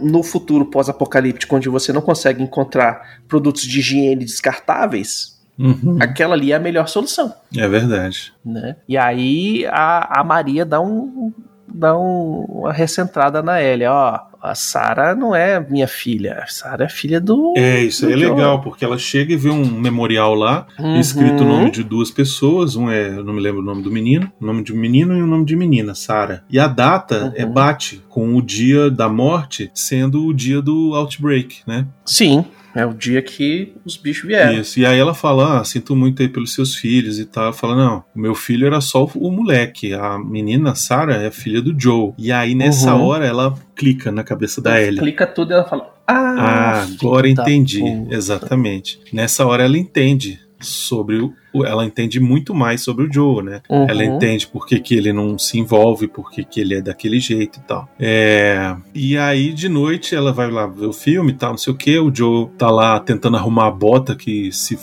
[0.00, 5.96] no futuro pós-apocalíptico, onde você não consegue encontrar produtos de higiene descartáveis, Uhum.
[6.00, 8.30] aquela ali é a melhor solução, É verdade.
[8.44, 8.76] né?
[8.86, 11.32] E aí a, a Maria dá um
[11.66, 16.84] dá um- uma recentrada na Ellie, ó, a Sara não é minha filha, a Sara
[16.84, 18.30] é filha do É, isso aí é do Joe.
[18.30, 20.98] legal, porque ela chega e vê um memorial lá, Uhum.
[21.00, 23.90] escrito o nome de duas pessoas, um é, eu não me lembro o nome do
[23.90, 26.44] menino, o nome de menino e o nome de menina, Sara.
[26.48, 27.32] E a data Uhum.
[27.34, 31.86] é bate com o dia da morte sendo o dia do outbreak, né?
[32.04, 32.44] Sim,
[32.80, 34.60] é o dia que os bichos vieram.
[34.60, 34.78] Isso.
[34.80, 37.44] E aí ela fala: ah, sinto muito aí pelos seus filhos e tal.
[37.44, 39.92] Ela fala: não, o meu filho era só o moleque.
[39.94, 42.12] A menina, Sarah, é filha do Joe.
[42.18, 43.02] E aí, nessa Uhum.
[43.04, 44.98] hora, ela clica na cabeça da Ellie.
[45.00, 47.80] Clica tudo e ela fala: Ah, Ah, agora entendi.
[47.80, 49.00] puta." Exatamente.
[49.12, 51.34] Nessa hora ela entende sobre o.
[51.64, 53.62] Ela entende muito mais sobre o Joe, né?
[53.68, 53.86] Uhum.
[53.88, 57.18] Ela entende por que, que ele não se envolve, por que, que ele é daquele
[57.18, 57.88] jeito e tal.
[57.98, 61.72] É, E aí, de noite, ela vai lá ver o filme e tal, não sei
[61.72, 61.98] o que.
[61.98, 64.78] O Joe tá lá tentando arrumar a bota que se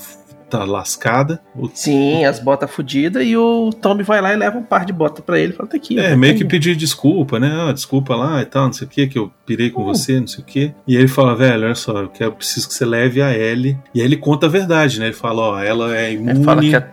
[0.57, 1.41] tá lascada.
[1.55, 4.93] O- Sim, as botas fodidas e o Tommy vai lá e leva um par de
[4.93, 5.97] botas pra ele e fala: tá aqui.
[5.99, 7.51] É, tá meio que pedir desculpa, né?
[7.67, 9.85] Ah, desculpa lá e tal, não sei o que, que eu pirei com Hum.
[9.85, 10.73] você, não sei o que.
[10.87, 13.77] E ele fala, velho, olha só, eu quero, preciso que você leve a Ellie.
[13.93, 15.07] E aí ele conta a verdade, né?
[15.07, 16.87] Ele fala, ó, ela é imune, É, fala que a,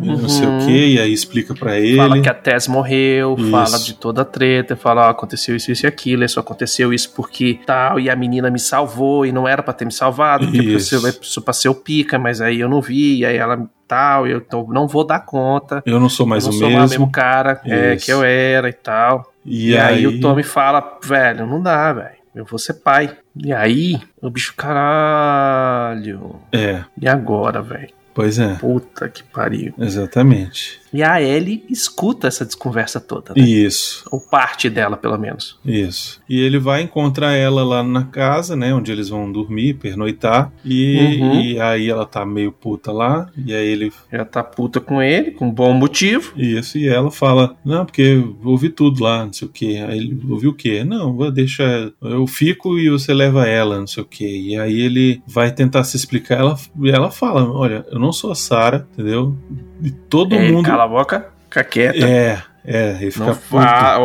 [0.00, 0.66] não sei o Uhum.
[0.66, 1.96] que, e aí explica pra ele.
[1.96, 3.50] fala que a Tess morreu, Isso.
[3.50, 7.12] fala de toda a treta, fala: ó, aconteceu isso, isso e aquilo, isso aconteceu isso
[7.14, 10.58] porque tal, e a menina me salvou e não era pra ter me salvado, porque
[10.62, 11.42] Isso.
[11.42, 14.38] pra ser o pica, mas aí eu não vi, e aí ela tal, e eu
[14.38, 15.82] então, não vou dar conta.
[15.86, 16.78] Eu não sou mais eu não o sou mesmo.
[16.80, 19.32] mais o mesmo cara é, que eu era e tal.
[19.44, 22.18] E, E, aí, o Tommy fala, velho, não dá, velho.
[22.34, 23.10] Eu vou ser pai.
[23.34, 26.36] E aí, o bicho, caralho.
[26.52, 27.88] É, E agora, velho?
[28.18, 29.72] Pois é, Puta que pariu.
[29.78, 30.80] exatamente.
[30.92, 33.42] E a Ellie escuta essa desconversa toda, né?
[33.42, 35.58] Isso, Ou parte dela, pelo menos.
[35.64, 36.20] isso.
[36.28, 38.72] E ele vai encontrar ela lá na casa, né?
[38.74, 40.52] Onde eles vão dormir, pernoitar.
[40.64, 41.40] E, Uhum.
[41.40, 43.28] e aí ela tá meio puta lá.
[43.36, 46.32] E aí ele Já tá puta com ele, com bom motivo.
[46.36, 49.76] Isso, e ela fala, não, porque eu ouvi tudo lá, não sei o que.
[49.78, 50.84] Aí ele ouviu o quê?
[50.84, 54.26] Não, vou deixar, eu fico e você leva ela, não sei o que.
[54.52, 58.30] E aí ele vai tentar se explicar, ela, e ela fala, olha, eu não sou
[58.30, 59.36] a Sarah, entendeu?
[59.82, 60.66] E todo É, mundo...
[60.66, 61.98] Cala a boca, fica quieta.
[61.98, 63.46] É, É, ele fica Não puto.
[63.48, 63.98] fa-.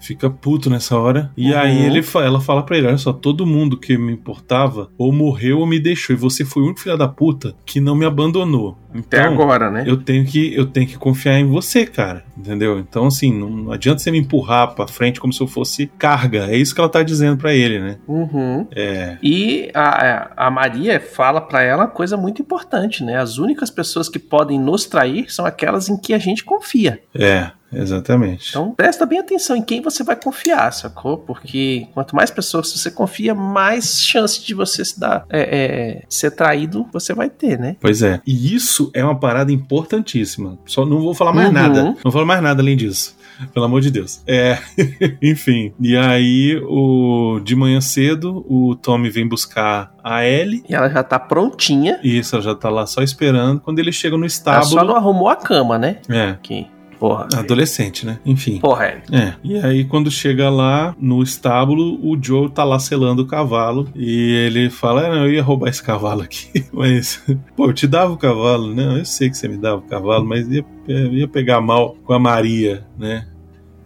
[0.00, 1.30] Fica puto nessa hora.
[1.36, 1.58] E Uhum.
[1.58, 5.12] aí ele, fa- ela fala pra ele: olha só, todo mundo que me importava ou
[5.12, 6.14] morreu ou me deixou.
[6.14, 8.76] E você foi o único filho da puta que não me abandonou.
[8.90, 9.84] Até Então, agora, né?
[9.86, 12.24] eu tenho que eu tenho que confiar em você, cara.
[12.36, 12.78] Entendeu?
[12.78, 16.46] Então, assim, não, não adianta você me empurrar pra frente como se eu fosse carga.
[16.50, 17.98] É isso que ela tá dizendo pra ele, né?
[18.06, 18.66] Uhum.
[18.74, 19.18] É.
[19.22, 23.16] E a, a Maria fala pra ela uma coisa muito importante, né?
[23.18, 27.00] As únicas pessoas que podem nos trair são aquelas em que a gente confia.
[27.14, 28.50] É, exatamente.
[28.50, 31.18] Então presta bem atenção em quem você vai confiar, sacou?
[31.18, 36.30] Porque quanto mais pessoas você confia, mais chance de você se dar, é, é, ser
[36.32, 37.76] traído você vai ter, né?
[37.80, 38.20] Pois é.
[38.26, 40.58] E isso é uma parada importantíssima.
[40.66, 41.54] Só não vou falar mais Uhum.
[41.54, 41.82] nada.
[41.84, 43.16] Não vou falar mais nada além disso.
[43.54, 44.20] Pelo amor de Deus.
[44.26, 44.58] É.
[45.22, 45.72] Enfim.
[45.80, 50.64] E aí, o de manhã cedo, o Tommy vem buscar a Ellie.
[50.68, 52.00] E ela já tá prontinha.
[52.02, 53.60] Isso, ela já tá lá só esperando.
[53.60, 54.66] Quando ele chega no Ela estábulo.
[54.70, 55.98] só não arrumou a cama, né?
[56.08, 56.36] É.
[56.42, 56.66] Que
[56.98, 57.28] porra.
[57.34, 58.18] Adolescente, né?
[58.24, 58.58] Enfim.
[58.58, 59.02] Porra, é.
[59.12, 59.34] É.
[59.44, 63.88] E aí, quando chega lá no estábulo, o Joe tá lá selando o cavalo.
[63.94, 66.64] E ele fala: ah, não, eu ia roubar esse cavalo aqui.
[66.72, 67.22] Mas,
[67.56, 69.00] pô, eu te dava o cavalo, né?
[69.00, 72.18] Eu sei que você me dava o cavalo, mas ia, ia pegar mal com a
[72.18, 73.26] Maria, né?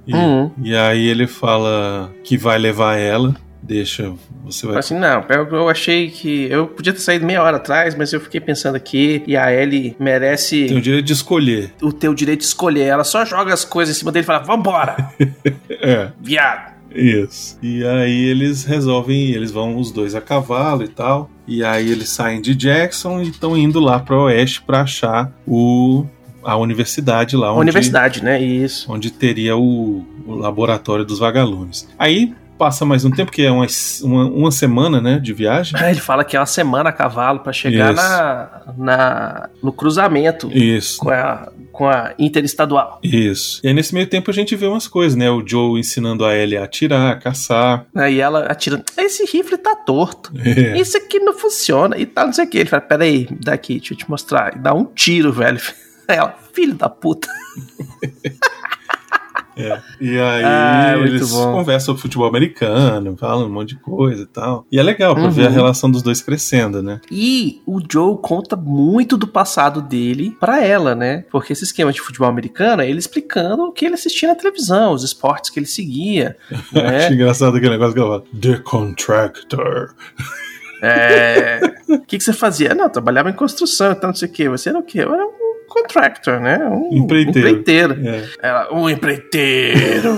[0.06, 0.50] E, Uhum.
[0.62, 3.36] e aí ele fala que vai levar ela.
[3.62, 4.12] Deixa,
[4.44, 4.78] você vai.
[4.78, 6.46] Assim, não, eu eu achei que.
[6.50, 9.22] Eu podia ter saído meia hora atrás, mas eu fiquei pensando aqui.
[9.26, 11.72] E a Ellie merece Tem o direito de escolher.
[11.80, 12.86] o teu direito de escolher.
[12.86, 14.96] Ela só joga as coisas em cima dele e fala: vambora,
[15.70, 16.08] É.
[16.20, 16.72] viado.
[16.94, 17.56] Isso.
[17.62, 21.30] E aí eles resolvem, eles vão os dois a cavalo e tal.
[21.46, 26.04] E aí eles saem de Jackson e estão indo lá para oeste para achar o
[26.44, 28.42] a universidade lá onde, universidade, né?
[28.42, 28.92] Isso.
[28.92, 31.88] onde teria o, o laboratório dos vagalumes.
[31.96, 33.66] Aí passa mais um tempo que é uma,
[34.02, 35.74] uma, uma semana, né, de viagem.
[35.76, 38.02] Ah, Ele fala que é uma semana a cavalo pra chegar Isso.
[38.02, 40.98] na, na, no cruzamento Isso.
[41.00, 43.00] com a, com a interestadual.
[43.02, 43.60] Isso.
[43.64, 45.30] E aí nesse meio tempo a gente vê umas coisas, né?
[45.30, 47.86] O Joe ensinando a Ellie a atirar, a caçar.
[47.94, 50.32] Aí ela atira: Esse rifle tá torto.
[50.38, 50.78] É.
[50.78, 51.96] Isso aqui não funciona.
[51.98, 52.58] E tal, não sei o que.
[52.58, 54.54] Ele fala: Peraí, daqui, deixa eu te mostrar.
[54.56, 55.60] E dá um tiro, velho.
[56.06, 57.28] Aí ela, filho da puta.
[60.00, 61.52] E aí Ah, muito eles bom.
[61.52, 64.66] conversam sobre futebol americano, falam um monte de coisa e tal.
[64.72, 65.30] E é legal pra Uhum.
[65.30, 67.00] ver a relação dos dois crescendo, né?
[67.10, 71.24] E o Joe conta muito do passado dele pra ela, né?
[71.30, 74.92] Porque esse esquema de futebol americano é ele explicando o que ele assistia na televisão,
[74.92, 76.36] os esportes que ele seguia.
[76.72, 77.04] né?
[77.04, 79.94] Acho engraçado aquele negócio que ela fala: The Contractor.
[80.82, 81.60] É.
[81.88, 82.74] O que, que você fazia?
[82.74, 84.48] Não, trabalhava em construção, então não sei o quê.
[84.48, 84.98] Você era o quê?
[85.00, 85.32] Eu era um
[85.72, 86.58] contractor, né?
[86.68, 87.48] Um Empreiteiro.
[87.48, 87.96] empreiteiro.
[88.06, 88.24] É.
[88.42, 90.10] Ela, um empreiteiro.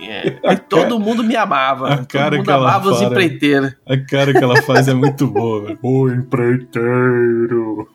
[0.00, 0.38] Yeah.
[0.46, 1.88] Aí todo mundo me amava.
[1.92, 3.10] a todo cara mundo que ela amava os fala.
[3.10, 3.72] empreiteiros.
[3.88, 5.78] A cara que ela faz é muito boa, velho.
[5.82, 7.88] O empreiteiro.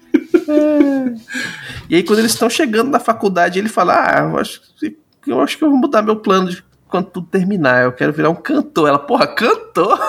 [1.90, 5.42] E aí, quando eles estão chegando na faculdade, ele fala: Ah, eu acho, que- eu
[5.42, 7.84] acho que eu vou mudar meu plano de quando tudo terminar.
[7.84, 8.90] Eu quero virar um cantor.
[8.90, 10.00] Ela, porra, cantor?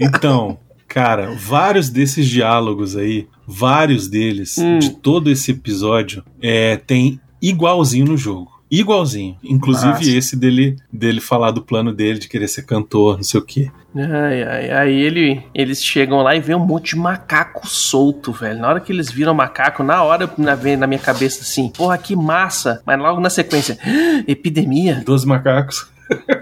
[0.00, 0.58] Então,
[0.96, 4.78] cara, vários desses diálogos aí, vários deles, Hum.
[4.78, 8.50] de todo esse episódio, é, tem igualzinho no jogo.
[8.70, 9.36] Igualzinho.
[9.44, 10.10] Inclusive Massa.
[10.10, 13.70] esse dele, dele falar do plano dele de querer ser cantor, não sei o quê.
[13.94, 18.58] Ai, ai, aí ele, eles chegam lá e vê um monte de macaco solto, velho.
[18.58, 22.16] Na hora que eles viram macaco, na hora na- na minha cabeça assim, porra, que
[22.16, 22.82] massa.
[22.86, 25.02] Mas logo na sequência, "Ah, epidemia.
[25.06, 25.86] Dois macacos.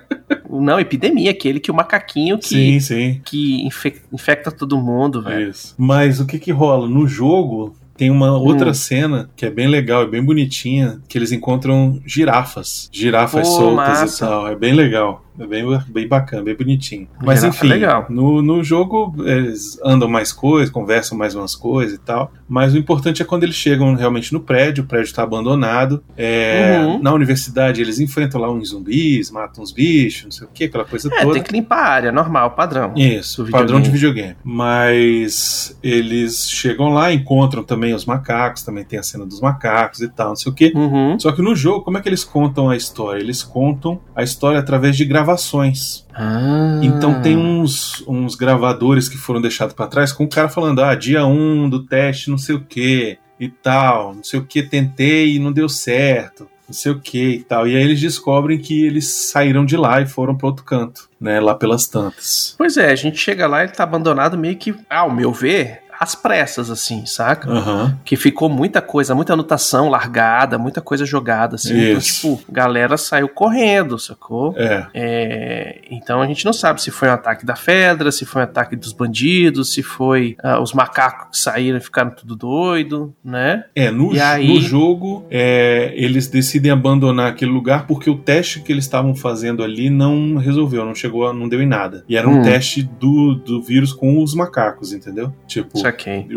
[0.60, 3.20] Não, epidemia, aquele que o macaquinho que, Sim, sim.
[3.24, 5.50] que infec- infecta todo mundo, velho.
[5.50, 5.74] Isso.
[5.78, 6.88] Mas o que que rola?
[6.88, 8.74] No jogo tem uma outra Hum.
[8.74, 12.88] cena que é bem legal e bem bonitinha, que eles encontram girafas.
[12.92, 14.24] Girafas Pô, soltas massa.
[14.24, 14.48] e tal.
[14.48, 15.22] É bem legal.
[15.36, 17.08] É bem, bem bacana, bem bonitinho.
[17.20, 18.06] Mas Girafa enfim, é legal.
[18.08, 22.32] No, no jogo eles andam mais coisas, conversam mais umas coisas e tal.
[22.48, 26.04] Mas o importante é quando eles chegam realmente no prédio, o prédio está abandonado.
[26.16, 27.02] É, Uhum.
[27.02, 30.84] Na universidade eles enfrentam lá uns zumbis, matam uns bichos, não sei o que, aquela
[30.84, 31.34] coisa É, toda.
[31.34, 32.92] tem que limpar a área, normal, padrão.
[32.94, 34.36] Isso, padrão de videogame.
[34.44, 40.08] Mas eles chegam lá, encontram também os macacos, também tem a cena dos macacos e
[40.08, 40.72] tal, não sei o quê.
[40.74, 41.18] Uhum.
[41.18, 43.20] Só que no jogo, como é que eles contam a história?
[43.20, 46.06] Eles contam a história através de gravações.
[46.14, 46.80] Ah.
[46.82, 50.94] Então tem uns, uns gravadores que foram deixados pra trás com o cara falando: ah,
[50.94, 55.34] dia 1 do teste, não sei o que e tal, não sei o que, tentei
[55.34, 57.66] e não deu certo, não sei o que e tal.
[57.66, 61.40] E aí eles descobrem que eles saíram de lá e foram para outro canto, né,
[61.40, 62.54] lá pelas tantas.
[62.56, 65.82] Pois é, a gente chega lá e ele tá abandonado meio que, ao meu ver,
[66.04, 67.50] às pressas, assim, saca?
[67.50, 67.98] Aham.
[68.04, 71.74] Que ficou muita coisa, muita anotação largada, muita coisa jogada, assim.
[71.76, 72.36] Então, Isso.
[72.36, 74.54] tipo, galera saiu correndo, sacou?
[74.56, 74.86] É.
[74.94, 78.44] É, então a gente não sabe se foi um ataque da Fedra, se foi um
[78.44, 83.64] ataque dos bandidos, se foi ah, os macacos que saíram e ficaram tudo doido, né?
[83.74, 88.72] É, no, aí- no jogo, é, eles decidem abandonar aquele lugar porque o teste que
[88.72, 92.04] eles estavam fazendo ali não resolveu, não chegou, não deu em nada.
[92.08, 92.42] E era um Hum.
[92.42, 95.32] teste do, do vírus com os macacos, entendeu?
[95.46, 95.78] Tipo,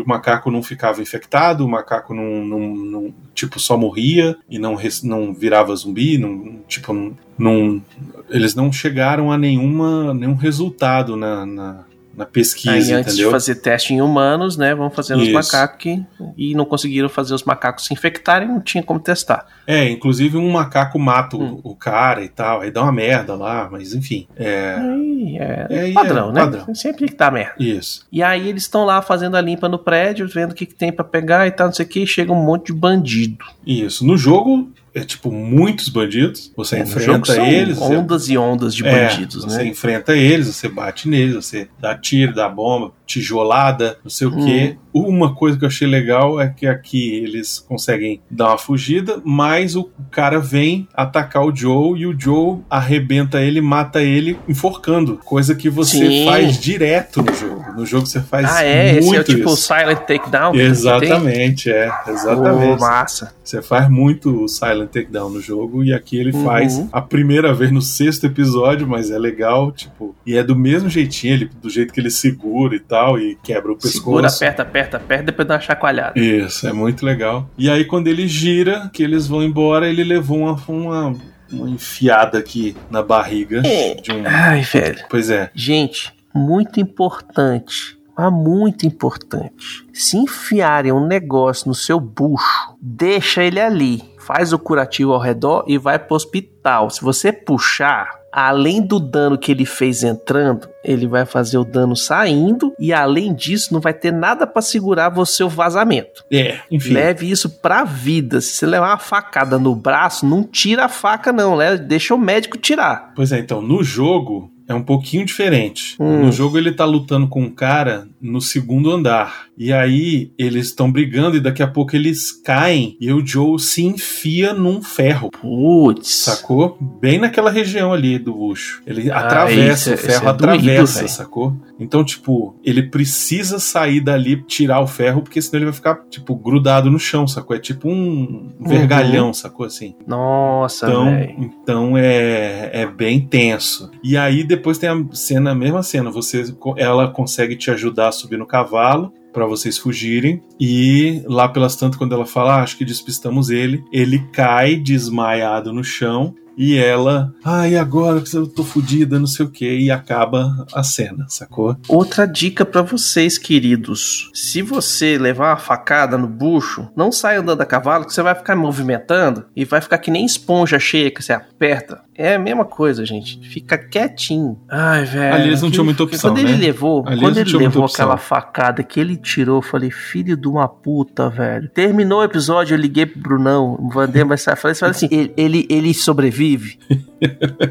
[0.00, 4.76] O macaco não ficava infectado, o macaco não, não, não- tipo, só morria e não,
[5.04, 7.82] não virava zumbi, não, tipo, não-
[8.30, 11.84] eles não chegaram a nenhuma, nenhum resultado na, na,
[12.18, 13.28] na pesquisa, Aí antes entendeu?
[13.28, 15.32] de fazer teste em humanos, né, vão fazendo os Isso.
[15.34, 16.04] macacos que-
[16.36, 19.46] e não conseguiram fazer os macacos se infectarem, não tinha como testar.
[19.66, 21.60] É, inclusive um macaco mata o- Hum.
[21.62, 24.26] o, cara e tal, aí dá uma merda lá, mas enfim.
[24.36, 24.74] É.
[24.78, 26.40] Aí é, É, padrão, é, né?
[26.40, 26.74] padrão.
[26.74, 27.54] Sempre que tá merda.
[27.58, 28.04] Isso.
[28.10, 30.90] E aí eles estão lá fazendo a limpa no prédio, vendo o que, que tem
[30.92, 33.44] pra pegar e tal, não sei o que, e chega um monte de bandido.
[33.66, 34.04] Isso.
[34.04, 36.52] No jogo, é tipo muitos bandidos.
[36.56, 37.76] Você É, enfrenta eles.
[37.78, 39.66] você- ondas e ondas de É, bandidos, você né?
[39.66, 44.44] enfrenta eles, você bate neles, você dá tiro, dá bomba, tijolada, não sei o Hum.
[44.44, 44.76] quê.
[44.92, 49.76] Uma coisa que eu achei legal é que aqui eles conseguem dar uma fugida, mas
[49.76, 55.18] o cara vem atacar o Joe e o Joe arrebenta ele, mata ele enforcando.
[55.24, 56.24] Coisa que você Sim.
[56.26, 57.64] faz direto no jogo.
[57.76, 58.96] No jogo você faz Ah, é?
[58.98, 59.56] Esse é o muito tipo isso.
[59.56, 60.54] Silent Takedown?
[60.54, 61.90] Exatamente, é.
[62.08, 62.72] Exatamente.
[62.72, 63.32] Ô, massa.
[63.44, 66.44] Você faz muito o Silent Takedown no jogo e aqui ele Uhum.
[66.44, 70.88] faz a primeira vez no sexto episódio, mas é legal, tipo, e é do mesmo
[70.88, 73.98] jeitinho, ele, do jeito que ele segura e tal, e quebra o pescoço.
[73.98, 76.18] Segura, aperta, aperta, aperta, depois dá uma chacoalhada.
[76.18, 77.48] Isso, é muito legal.
[77.56, 81.16] E aí quando ele gira, que eles vão embora, ele levou uma, uma,
[81.52, 84.22] uma enfiada aqui na barriga de um...
[84.26, 85.04] Ai, velho.
[85.08, 85.50] Pois é.
[85.54, 87.96] Gente, muito importante.
[88.16, 89.86] Mas muito importante.
[89.92, 94.02] Se enfiarem um negócio no seu bucho, deixa ele ali.
[94.18, 96.90] Faz o curativo ao redor e vai pro hospital.
[96.90, 98.10] Se você puxar,
[98.46, 102.72] além do dano que ele fez entrando, ele vai fazer o dano saindo.
[102.78, 106.24] E além disso, não vai ter nada pra segurar você o vazamento.
[106.32, 106.92] É, enfim.
[106.92, 108.40] Leve isso pra vida.
[108.40, 111.56] Se você levar uma facada no braço, não tira a faca, não.
[111.56, 111.76] Né?
[111.76, 113.12] Deixa o médico tirar.
[113.14, 115.96] Pois é, então, no jogo é um pouquinho diferente.
[115.98, 116.26] Hum.
[116.26, 119.46] No jogo ele tá lutando com um cara no segundo andar.
[119.56, 123.84] E aí eles estão brigando e daqui a pouco eles caem e o Joe se
[123.84, 125.30] enfia num ferro.
[125.30, 126.14] Putz.
[126.14, 126.78] Sacou?
[127.00, 128.82] Bem naquela região ali do bucho.
[128.86, 131.08] Ele Ah, atravessa, isso é- o ferro é atravessa, velho.
[131.08, 131.56] sacou?
[131.80, 136.34] Então, tipo, ele precisa sair dali, tirar o ferro, porque senão ele vai ficar, tipo,
[136.34, 137.54] grudado no chão, sacou?
[137.56, 139.94] É tipo um vergalhão, sacou assim?
[140.06, 141.34] Nossa, Então, velho.
[141.40, 143.90] então é, é bem tenso.
[144.02, 146.44] E aí depois tem a cena, a mesma cena, você
[146.76, 151.98] ela consegue te ajudar a subir no cavalo para vocês fugirem e lá pelas tantas
[151.98, 157.32] quando ela fala, ah, acho que despistamos ele, ele cai desmaiado no chão e ela,
[157.44, 161.76] ai, agora que eu tô fudida, não sei o que, e acaba a cena, sacou?
[161.88, 164.28] Outra dica pra vocês, queridos.
[164.34, 168.34] Se você levar uma facada no bucho, não saia andando a cavalo, que você vai
[168.34, 172.02] ficar movimentando e vai ficar que nem esponja cheia que você aperta.
[172.18, 173.38] É a mesma coisa, gente.
[173.48, 174.58] Fica quietinho.
[174.68, 175.34] Ai, velho.
[175.34, 176.58] Ali eles não tinham muita opção, Quando ele né?
[176.58, 180.66] levou, Ali quando ele levou aquela facada que ele tirou, eu falei, filho de uma
[180.66, 181.68] puta, velho.
[181.68, 184.56] Terminou o episódio, eu liguei pro Brunão, o Vandem vai sair.
[184.56, 186.80] Falei assim, ele, ele, ele sobrevive?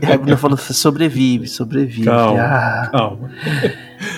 [0.02, 2.06] aí o Bruno falou, sobrevive, sobrevive.
[2.06, 2.42] Calma.
[2.42, 2.90] Ah.
[2.90, 3.32] Calma.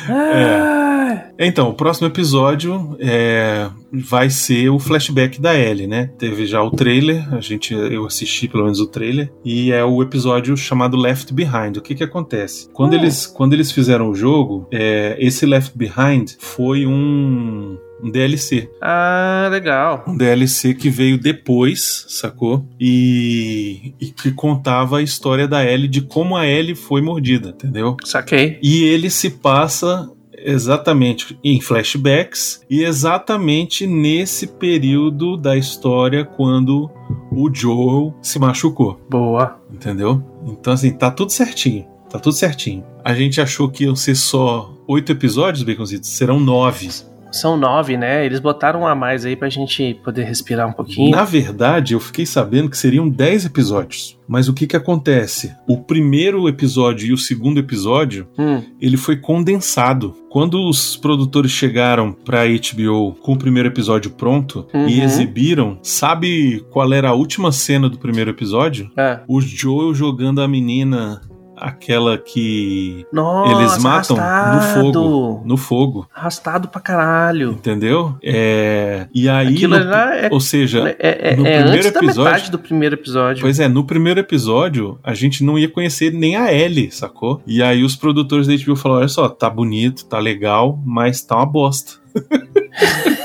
[0.09, 0.88] Ah.
[1.37, 6.09] Então, o próximo episódio é, vai ser o flashback da Ellie, né?
[6.17, 10.01] Teve já o trailer, a gente, eu assisti pelo menos o trailer, e é o
[10.01, 11.77] episódio chamado Left Behind.
[11.77, 12.69] O que que acontece?
[12.73, 12.97] Quando, Hum.
[12.97, 18.69] eles, quando eles fizeram o jogo, é, esse Left Behind foi um, um DLC.
[18.81, 20.03] Ah, legal.
[20.07, 22.65] Um DLC que veio depois, sacou?
[22.79, 27.95] E, e que contava a história da Ellie, de como a Ellie foi mordida, entendeu?
[28.03, 28.57] Saquei.
[28.61, 30.09] E ele se passa
[30.43, 36.89] exatamente em flashbacks e exatamente nesse período da história quando
[37.31, 39.59] o Joel se machucou, Boa.
[39.71, 40.23] entendeu?
[40.45, 41.85] Então assim, tá tudo certinho.
[42.09, 42.83] Tá tudo certinho.
[43.05, 46.09] A gente achou que iam ser só oito episódios, Baconzitos.
[46.09, 46.89] Serão nove.
[47.31, 48.25] São nove, né?
[48.25, 51.11] Eles botaram um a mais aí pra gente poder respirar um pouquinho.
[51.11, 54.17] Na verdade, eu fiquei sabendo que seriam 10 episódios.
[54.27, 55.51] Mas o que que acontece?
[55.67, 60.15] O primeiro episódio e o segundo episódio, Hum, ele foi condensado.
[60.29, 64.87] Quando os produtores chegaram pra HBO com o primeiro episódio pronto Uhum.
[64.87, 68.91] e exibiram, sabe qual era a última cena do primeiro episódio?
[68.95, 69.19] é.
[69.27, 71.21] O Joel jogando a menina
[71.59, 74.55] aquela que Nossa, eles matam arrastado.
[74.55, 75.41] no fogo.
[75.45, 76.07] No fogo.
[76.15, 77.51] Arrastado pra caralho.
[77.51, 78.15] Entendeu?
[78.23, 79.53] É, e aí.
[79.55, 82.51] Aquilo no- lá é- ou seja, É, é- no é primeiro antes da episódio- metade
[82.51, 83.41] do primeiro episódio.
[83.41, 87.41] Pois é, no primeiro episódio a gente não ia conhecer nem a Ellie, sacou?
[87.45, 91.35] E aí os produtores da HBO falaram: olha só, tá bonito, tá legal, mas tá
[91.35, 91.93] uma bosta.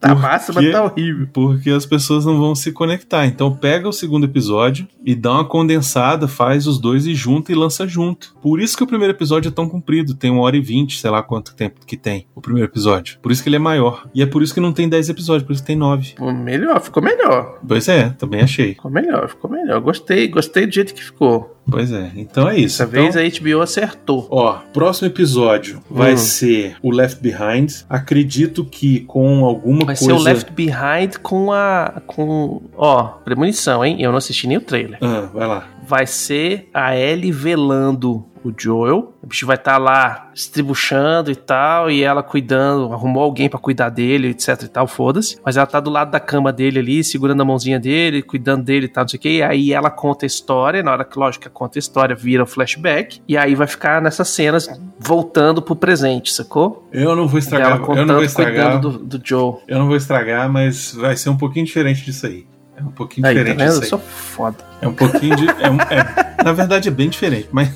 [0.00, 1.28] tá por massa, mas tá horrível.
[1.32, 3.26] Porque as pessoas não vão se conectar.
[3.26, 7.54] Então pega o segundo episódio e dá uma condensada, faz os dois e junta e
[7.54, 8.34] lança junto.
[8.40, 11.10] Por isso que o primeiro episódio é tão comprido, tem uma hora e vinte, sei
[11.10, 13.18] lá quanto tempo que tem o primeiro episódio.
[13.20, 14.08] Por isso que ele é maior.
[14.14, 16.14] E é por isso que não tem dez episódios, por isso que tem nove.
[16.16, 17.58] Pô, melhor, ficou melhor.
[17.66, 18.74] Pois é, também achei.
[18.74, 19.80] Ficou melhor, ficou melhor.
[19.80, 21.55] Gostei, gostei do jeito que ficou.
[21.68, 22.78] Pois é, então é isso.
[22.78, 24.28] Dessa Então- vez a HBO acertou.
[24.30, 26.16] Ó, próximo episódio vai Hum.
[26.16, 27.72] ser o Left Behind.
[27.88, 30.04] Acredito que com alguma Vai coisa.
[30.04, 32.00] ser o Left Behind com a.
[32.06, 32.62] com.
[32.76, 33.96] Ó, premonição, hein?
[34.00, 34.98] Eu não assisti nem o trailer.
[35.02, 35.66] Ah, vai lá.
[35.88, 39.12] Vai ser a Ellie velando o Joel.
[39.22, 43.88] O bicho vai estar lá estribuchando e tal, e ela cuidando, arrumou alguém pra cuidar
[43.90, 45.38] dele, etc e tal, foda-se.
[45.44, 48.86] Mas ela tá do lado da cama dele ali, segurando a mãozinha dele, cuidando dele
[48.86, 49.28] e tal, não sei o que.
[49.38, 52.46] E aí ela conta a história, na hora que, lógico, conta a história, vira o
[52.46, 53.20] flashback.
[53.28, 54.68] E aí vai ficar nessas cenas
[54.98, 56.88] voltando pro presente, sacou?
[56.92, 57.68] Eu não vou estragar.
[57.72, 58.80] Ela Eu contando, não vou estragar.
[58.80, 59.62] do, do Joel.
[59.68, 62.46] Eu não vou estragar, mas vai ser um pouquinho diferente disso aí.
[62.78, 63.68] É um pouquinho Aí, tá diferente vendo?
[63.80, 64.56] disso Eu sou foda.
[64.82, 65.46] É um pouquinho de.
[65.48, 67.70] é um- é- na verdade, é bem diferente, mas,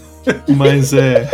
[0.49, 1.29] mas é.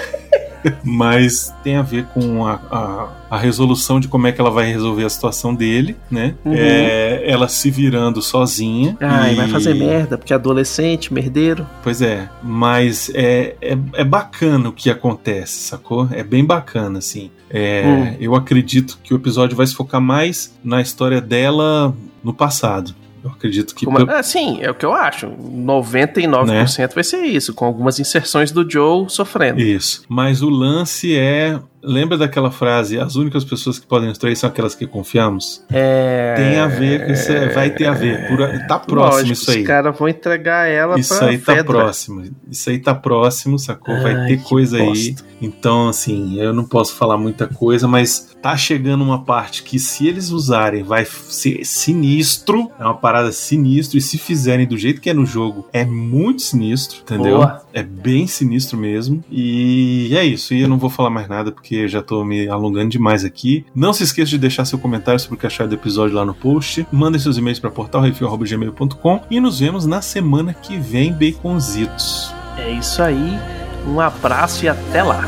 [0.82, 4.66] Mas tem a ver com a, a, a resolução de como é que ela vai
[4.66, 6.34] resolver a situação dele, né?
[6.44, 6.54] Uhum.
[6.56, 8.96] É, ela se virando sozinha.
[9.00, 11.64] Ai, e- vai fazer merda, porque é adolescente, merdeiro.
[11.84, 16.08] Pois é, mas é, é, é bacana o que acontece, sacou?
[16.10, 17.30] É bem bacana, assim.
[17.48, 18.16] É, Hum.
[18.18, 22.92] Eu acredito que o episódio vai se focar mais na história dela no passado.
[23.26, 23.84] Eu acredito que.
[23.86, 25.28] Pelo- é, sim, é o que eu acho.
[25.30, 29.60] 99% vai ser isso, com algumas inserções do Joe sofrendo.
[29.60, 30.02] Isso.
[30.08, 31.58] Mas o lance é.
[31.88, 35.62] Lembra daquela frase: as únicas pessoas que podem nos trair são aquelas que confiamos?
[35.70, 36.34] É...
[36.36, 38.26] Tem a ver isso, é- vai ter a ver.
[38.26, 39.60] Por tá próximo Lógico, isso aí.
[39.60, 41.64] Os caras vão entregar ela Isso aí tá Fedra.
[41.64, 42.24] próximo.
[42.50, 43.94] Isso aí tá próximo, sacou?
[44.02, 44.84] Vai Ai, ter coisa aí.
[44.84, 45.24] bosta.
[45.40, 50.06] Então, assim, eu não posso falar muita coisa, mas tá chegando uma parte que, se
[50.06, 52.70] eles usarem, vai ser sinistro.
[52.78, 53.98] É uma parada sinistra.
[53.98, 57.38] E se fizerem do jeito que é no jogo, é muito sinistro, entendeu?
[57.38, 57.62] Boa.
[57.72, 59.22] É bem sinistro mesmo.
[59.30, 60.54] E é isso.
[60.54, 63.64] E eu não vou falar mais nada porque já tô me alongando demais aqui.
[63.74, 66.34] Não se esqueça de deixar seu comentário sobre o que achar do episódio lá no
[66.34, 66.86] post.
[66.90, 72.32] Mandem seus e-mails para portalrefil.gmail.com e nos vemos na semana que vem, baconzitos.
[72.56, 73.65] É isso aí.
[73.86, 75.24] Um abraço e até lá.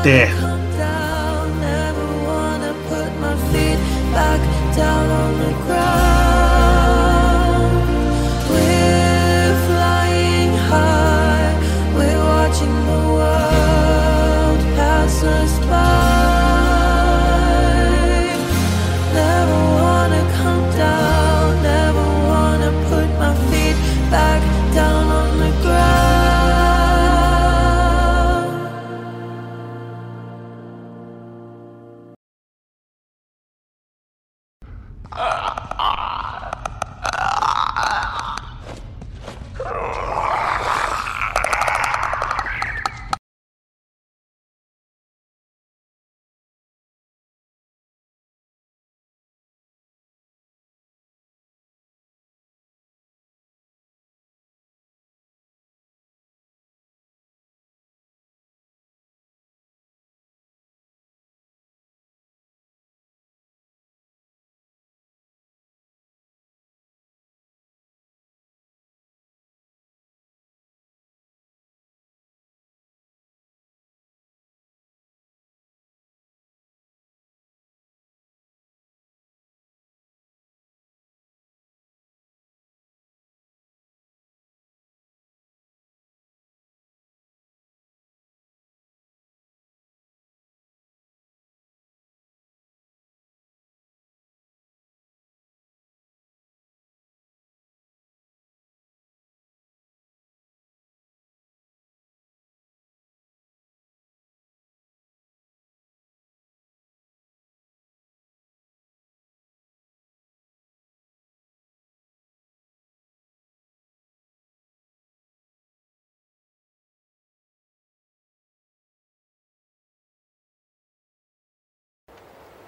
[0.00, 0.28] Até!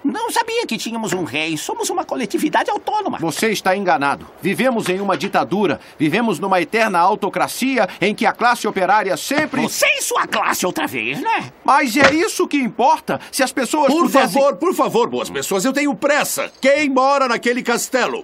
[0.05, 1.57] Não sabia que tínhamos um rei.
[1.57, 3.17] Somos uma coletividade autônoma.
[3.17, 4.27] Você está enganado.
[4.39, 5.79] Vivemos em uma ditadura.
[5.97, 9.63] Vivemos numa eterna autocracia em que a classe operária sempre.
[9.63, 11.51] Você e sua classe outra vez, né?
[11.63, 13.19] Mas é isso que importa.
[13.31, 14.29] Se as pessoas Por pudessem...
[14.39, 16.51] favor, por favor, boas pessoas, eu tenho pressa.
[16.61, 18.23] Quem mora naquele castelo?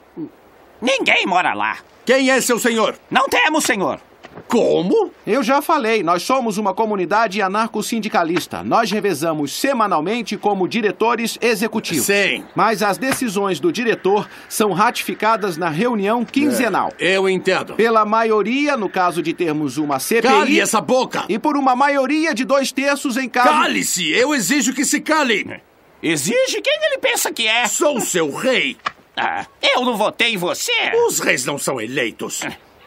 [0.80, 1.80] Ninguém mora lá.
[2.06, 2.96] Quem é seu senhor?
[3.10, 4.00] Não temos, senhor.
[4.48, 5.12] Como?
[5.26, 8.64] Eu já falei, nós somos uma comunidade anarco-sindicalista.
[8.64, 12.06] Nós revezamos semanalmente como diretores executivos.
[12.06, 12.44] Sim.
[12.56, 16.92] Mas as decisões do diretor são ratificadas na reunião quinzenal.
[17.00, 17.76] Eu entendo.
[17.76, 20.22] Pela maioria, no caso de termos uma CPI.
[20.30, 21.24] Cale essa boca!
[21.30, 23.50] E por uma maioria de dois terços em caso.
[23.50, 24.10] Cale-se!
[24.12, 25.62] Eu exijo que se cale!
[26.04, 27.68] Exige quem ele pensa que é.
[27.68, 28.76] Sou seu rei!
[29.16, 30.72] Ah, eu não votei em você.
[31.08, 32.42] Os reis não são eleitos.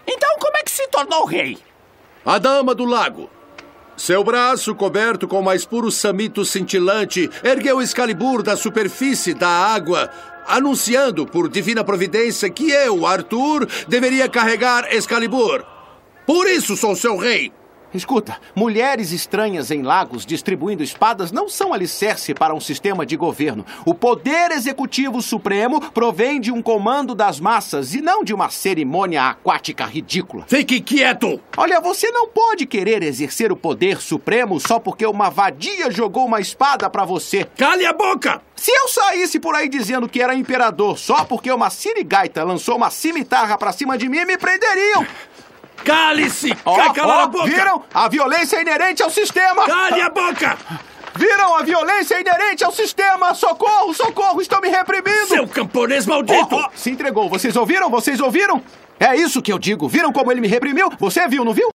[0.07, 1.59] Então como é que se tornou rei?
[2.25, 3.31] A dama do lago.
[3.97, 10.11] Seu braço, coberto com o mais puro samito cintilante, ergueu Excalibur da superfície da água,
[10.47, 15.65] anunciando por divina providência que eu, Arthur, deveria carregar Excalibur.
[16.27, 17.53] Por isso sou seu rei.
[17.95, 23.65] Escuta, mulheres estranhas em lagos distribuindo espadas não são alicerce para um sistema de governo.
[23.87, 29.29] O poder executivo supremo provém de um comando das massas e não de uma cerimônia
[29.29, 30.45] aquática ridícula.
[30.49, 31.41] Fique quieto!
[31.57, 36.41] Olha, você não pode querer exercer o poder supremo só porque uma vadia jogou uma
[36.41, 37.45] espada pra você.
[37.57, 38.43] Cale a boca!
[38.57, 42.91] Se eu saísse por aí dizendo que era imperador só porque uma sirigaita lançou uma
[42.91, 45.07] cimitarra pra cima de mim, me prenderiam.
[45.83, 46.55] Cale-se!
[46.65, 47.47] Vai calar ó, a boca!
[47.47, 47.83] Viram?
[47.93, 49.67] A violência é inerente ao sistema!
[49.67, 50.57] Cale a boca!
[51.15, 51.55] Viram?
[51.55, 53.35] A violência é inerente ao sistema!
[53.35, 55.29] Socorro, socorro, estão me reprimindo!
[55.29, 56.55] Seu camponês maldito!
[56.55, 57.91] Ó, ó, se entregou, vocês ouviram?
[57.91, 58.63] Vocês ouviram?
[58.99, 59.89] É isso que eu digo.
[59.89, 60.91] Viram como ele me reprimiu?
[60.99, 61.73] Você viu, não viu?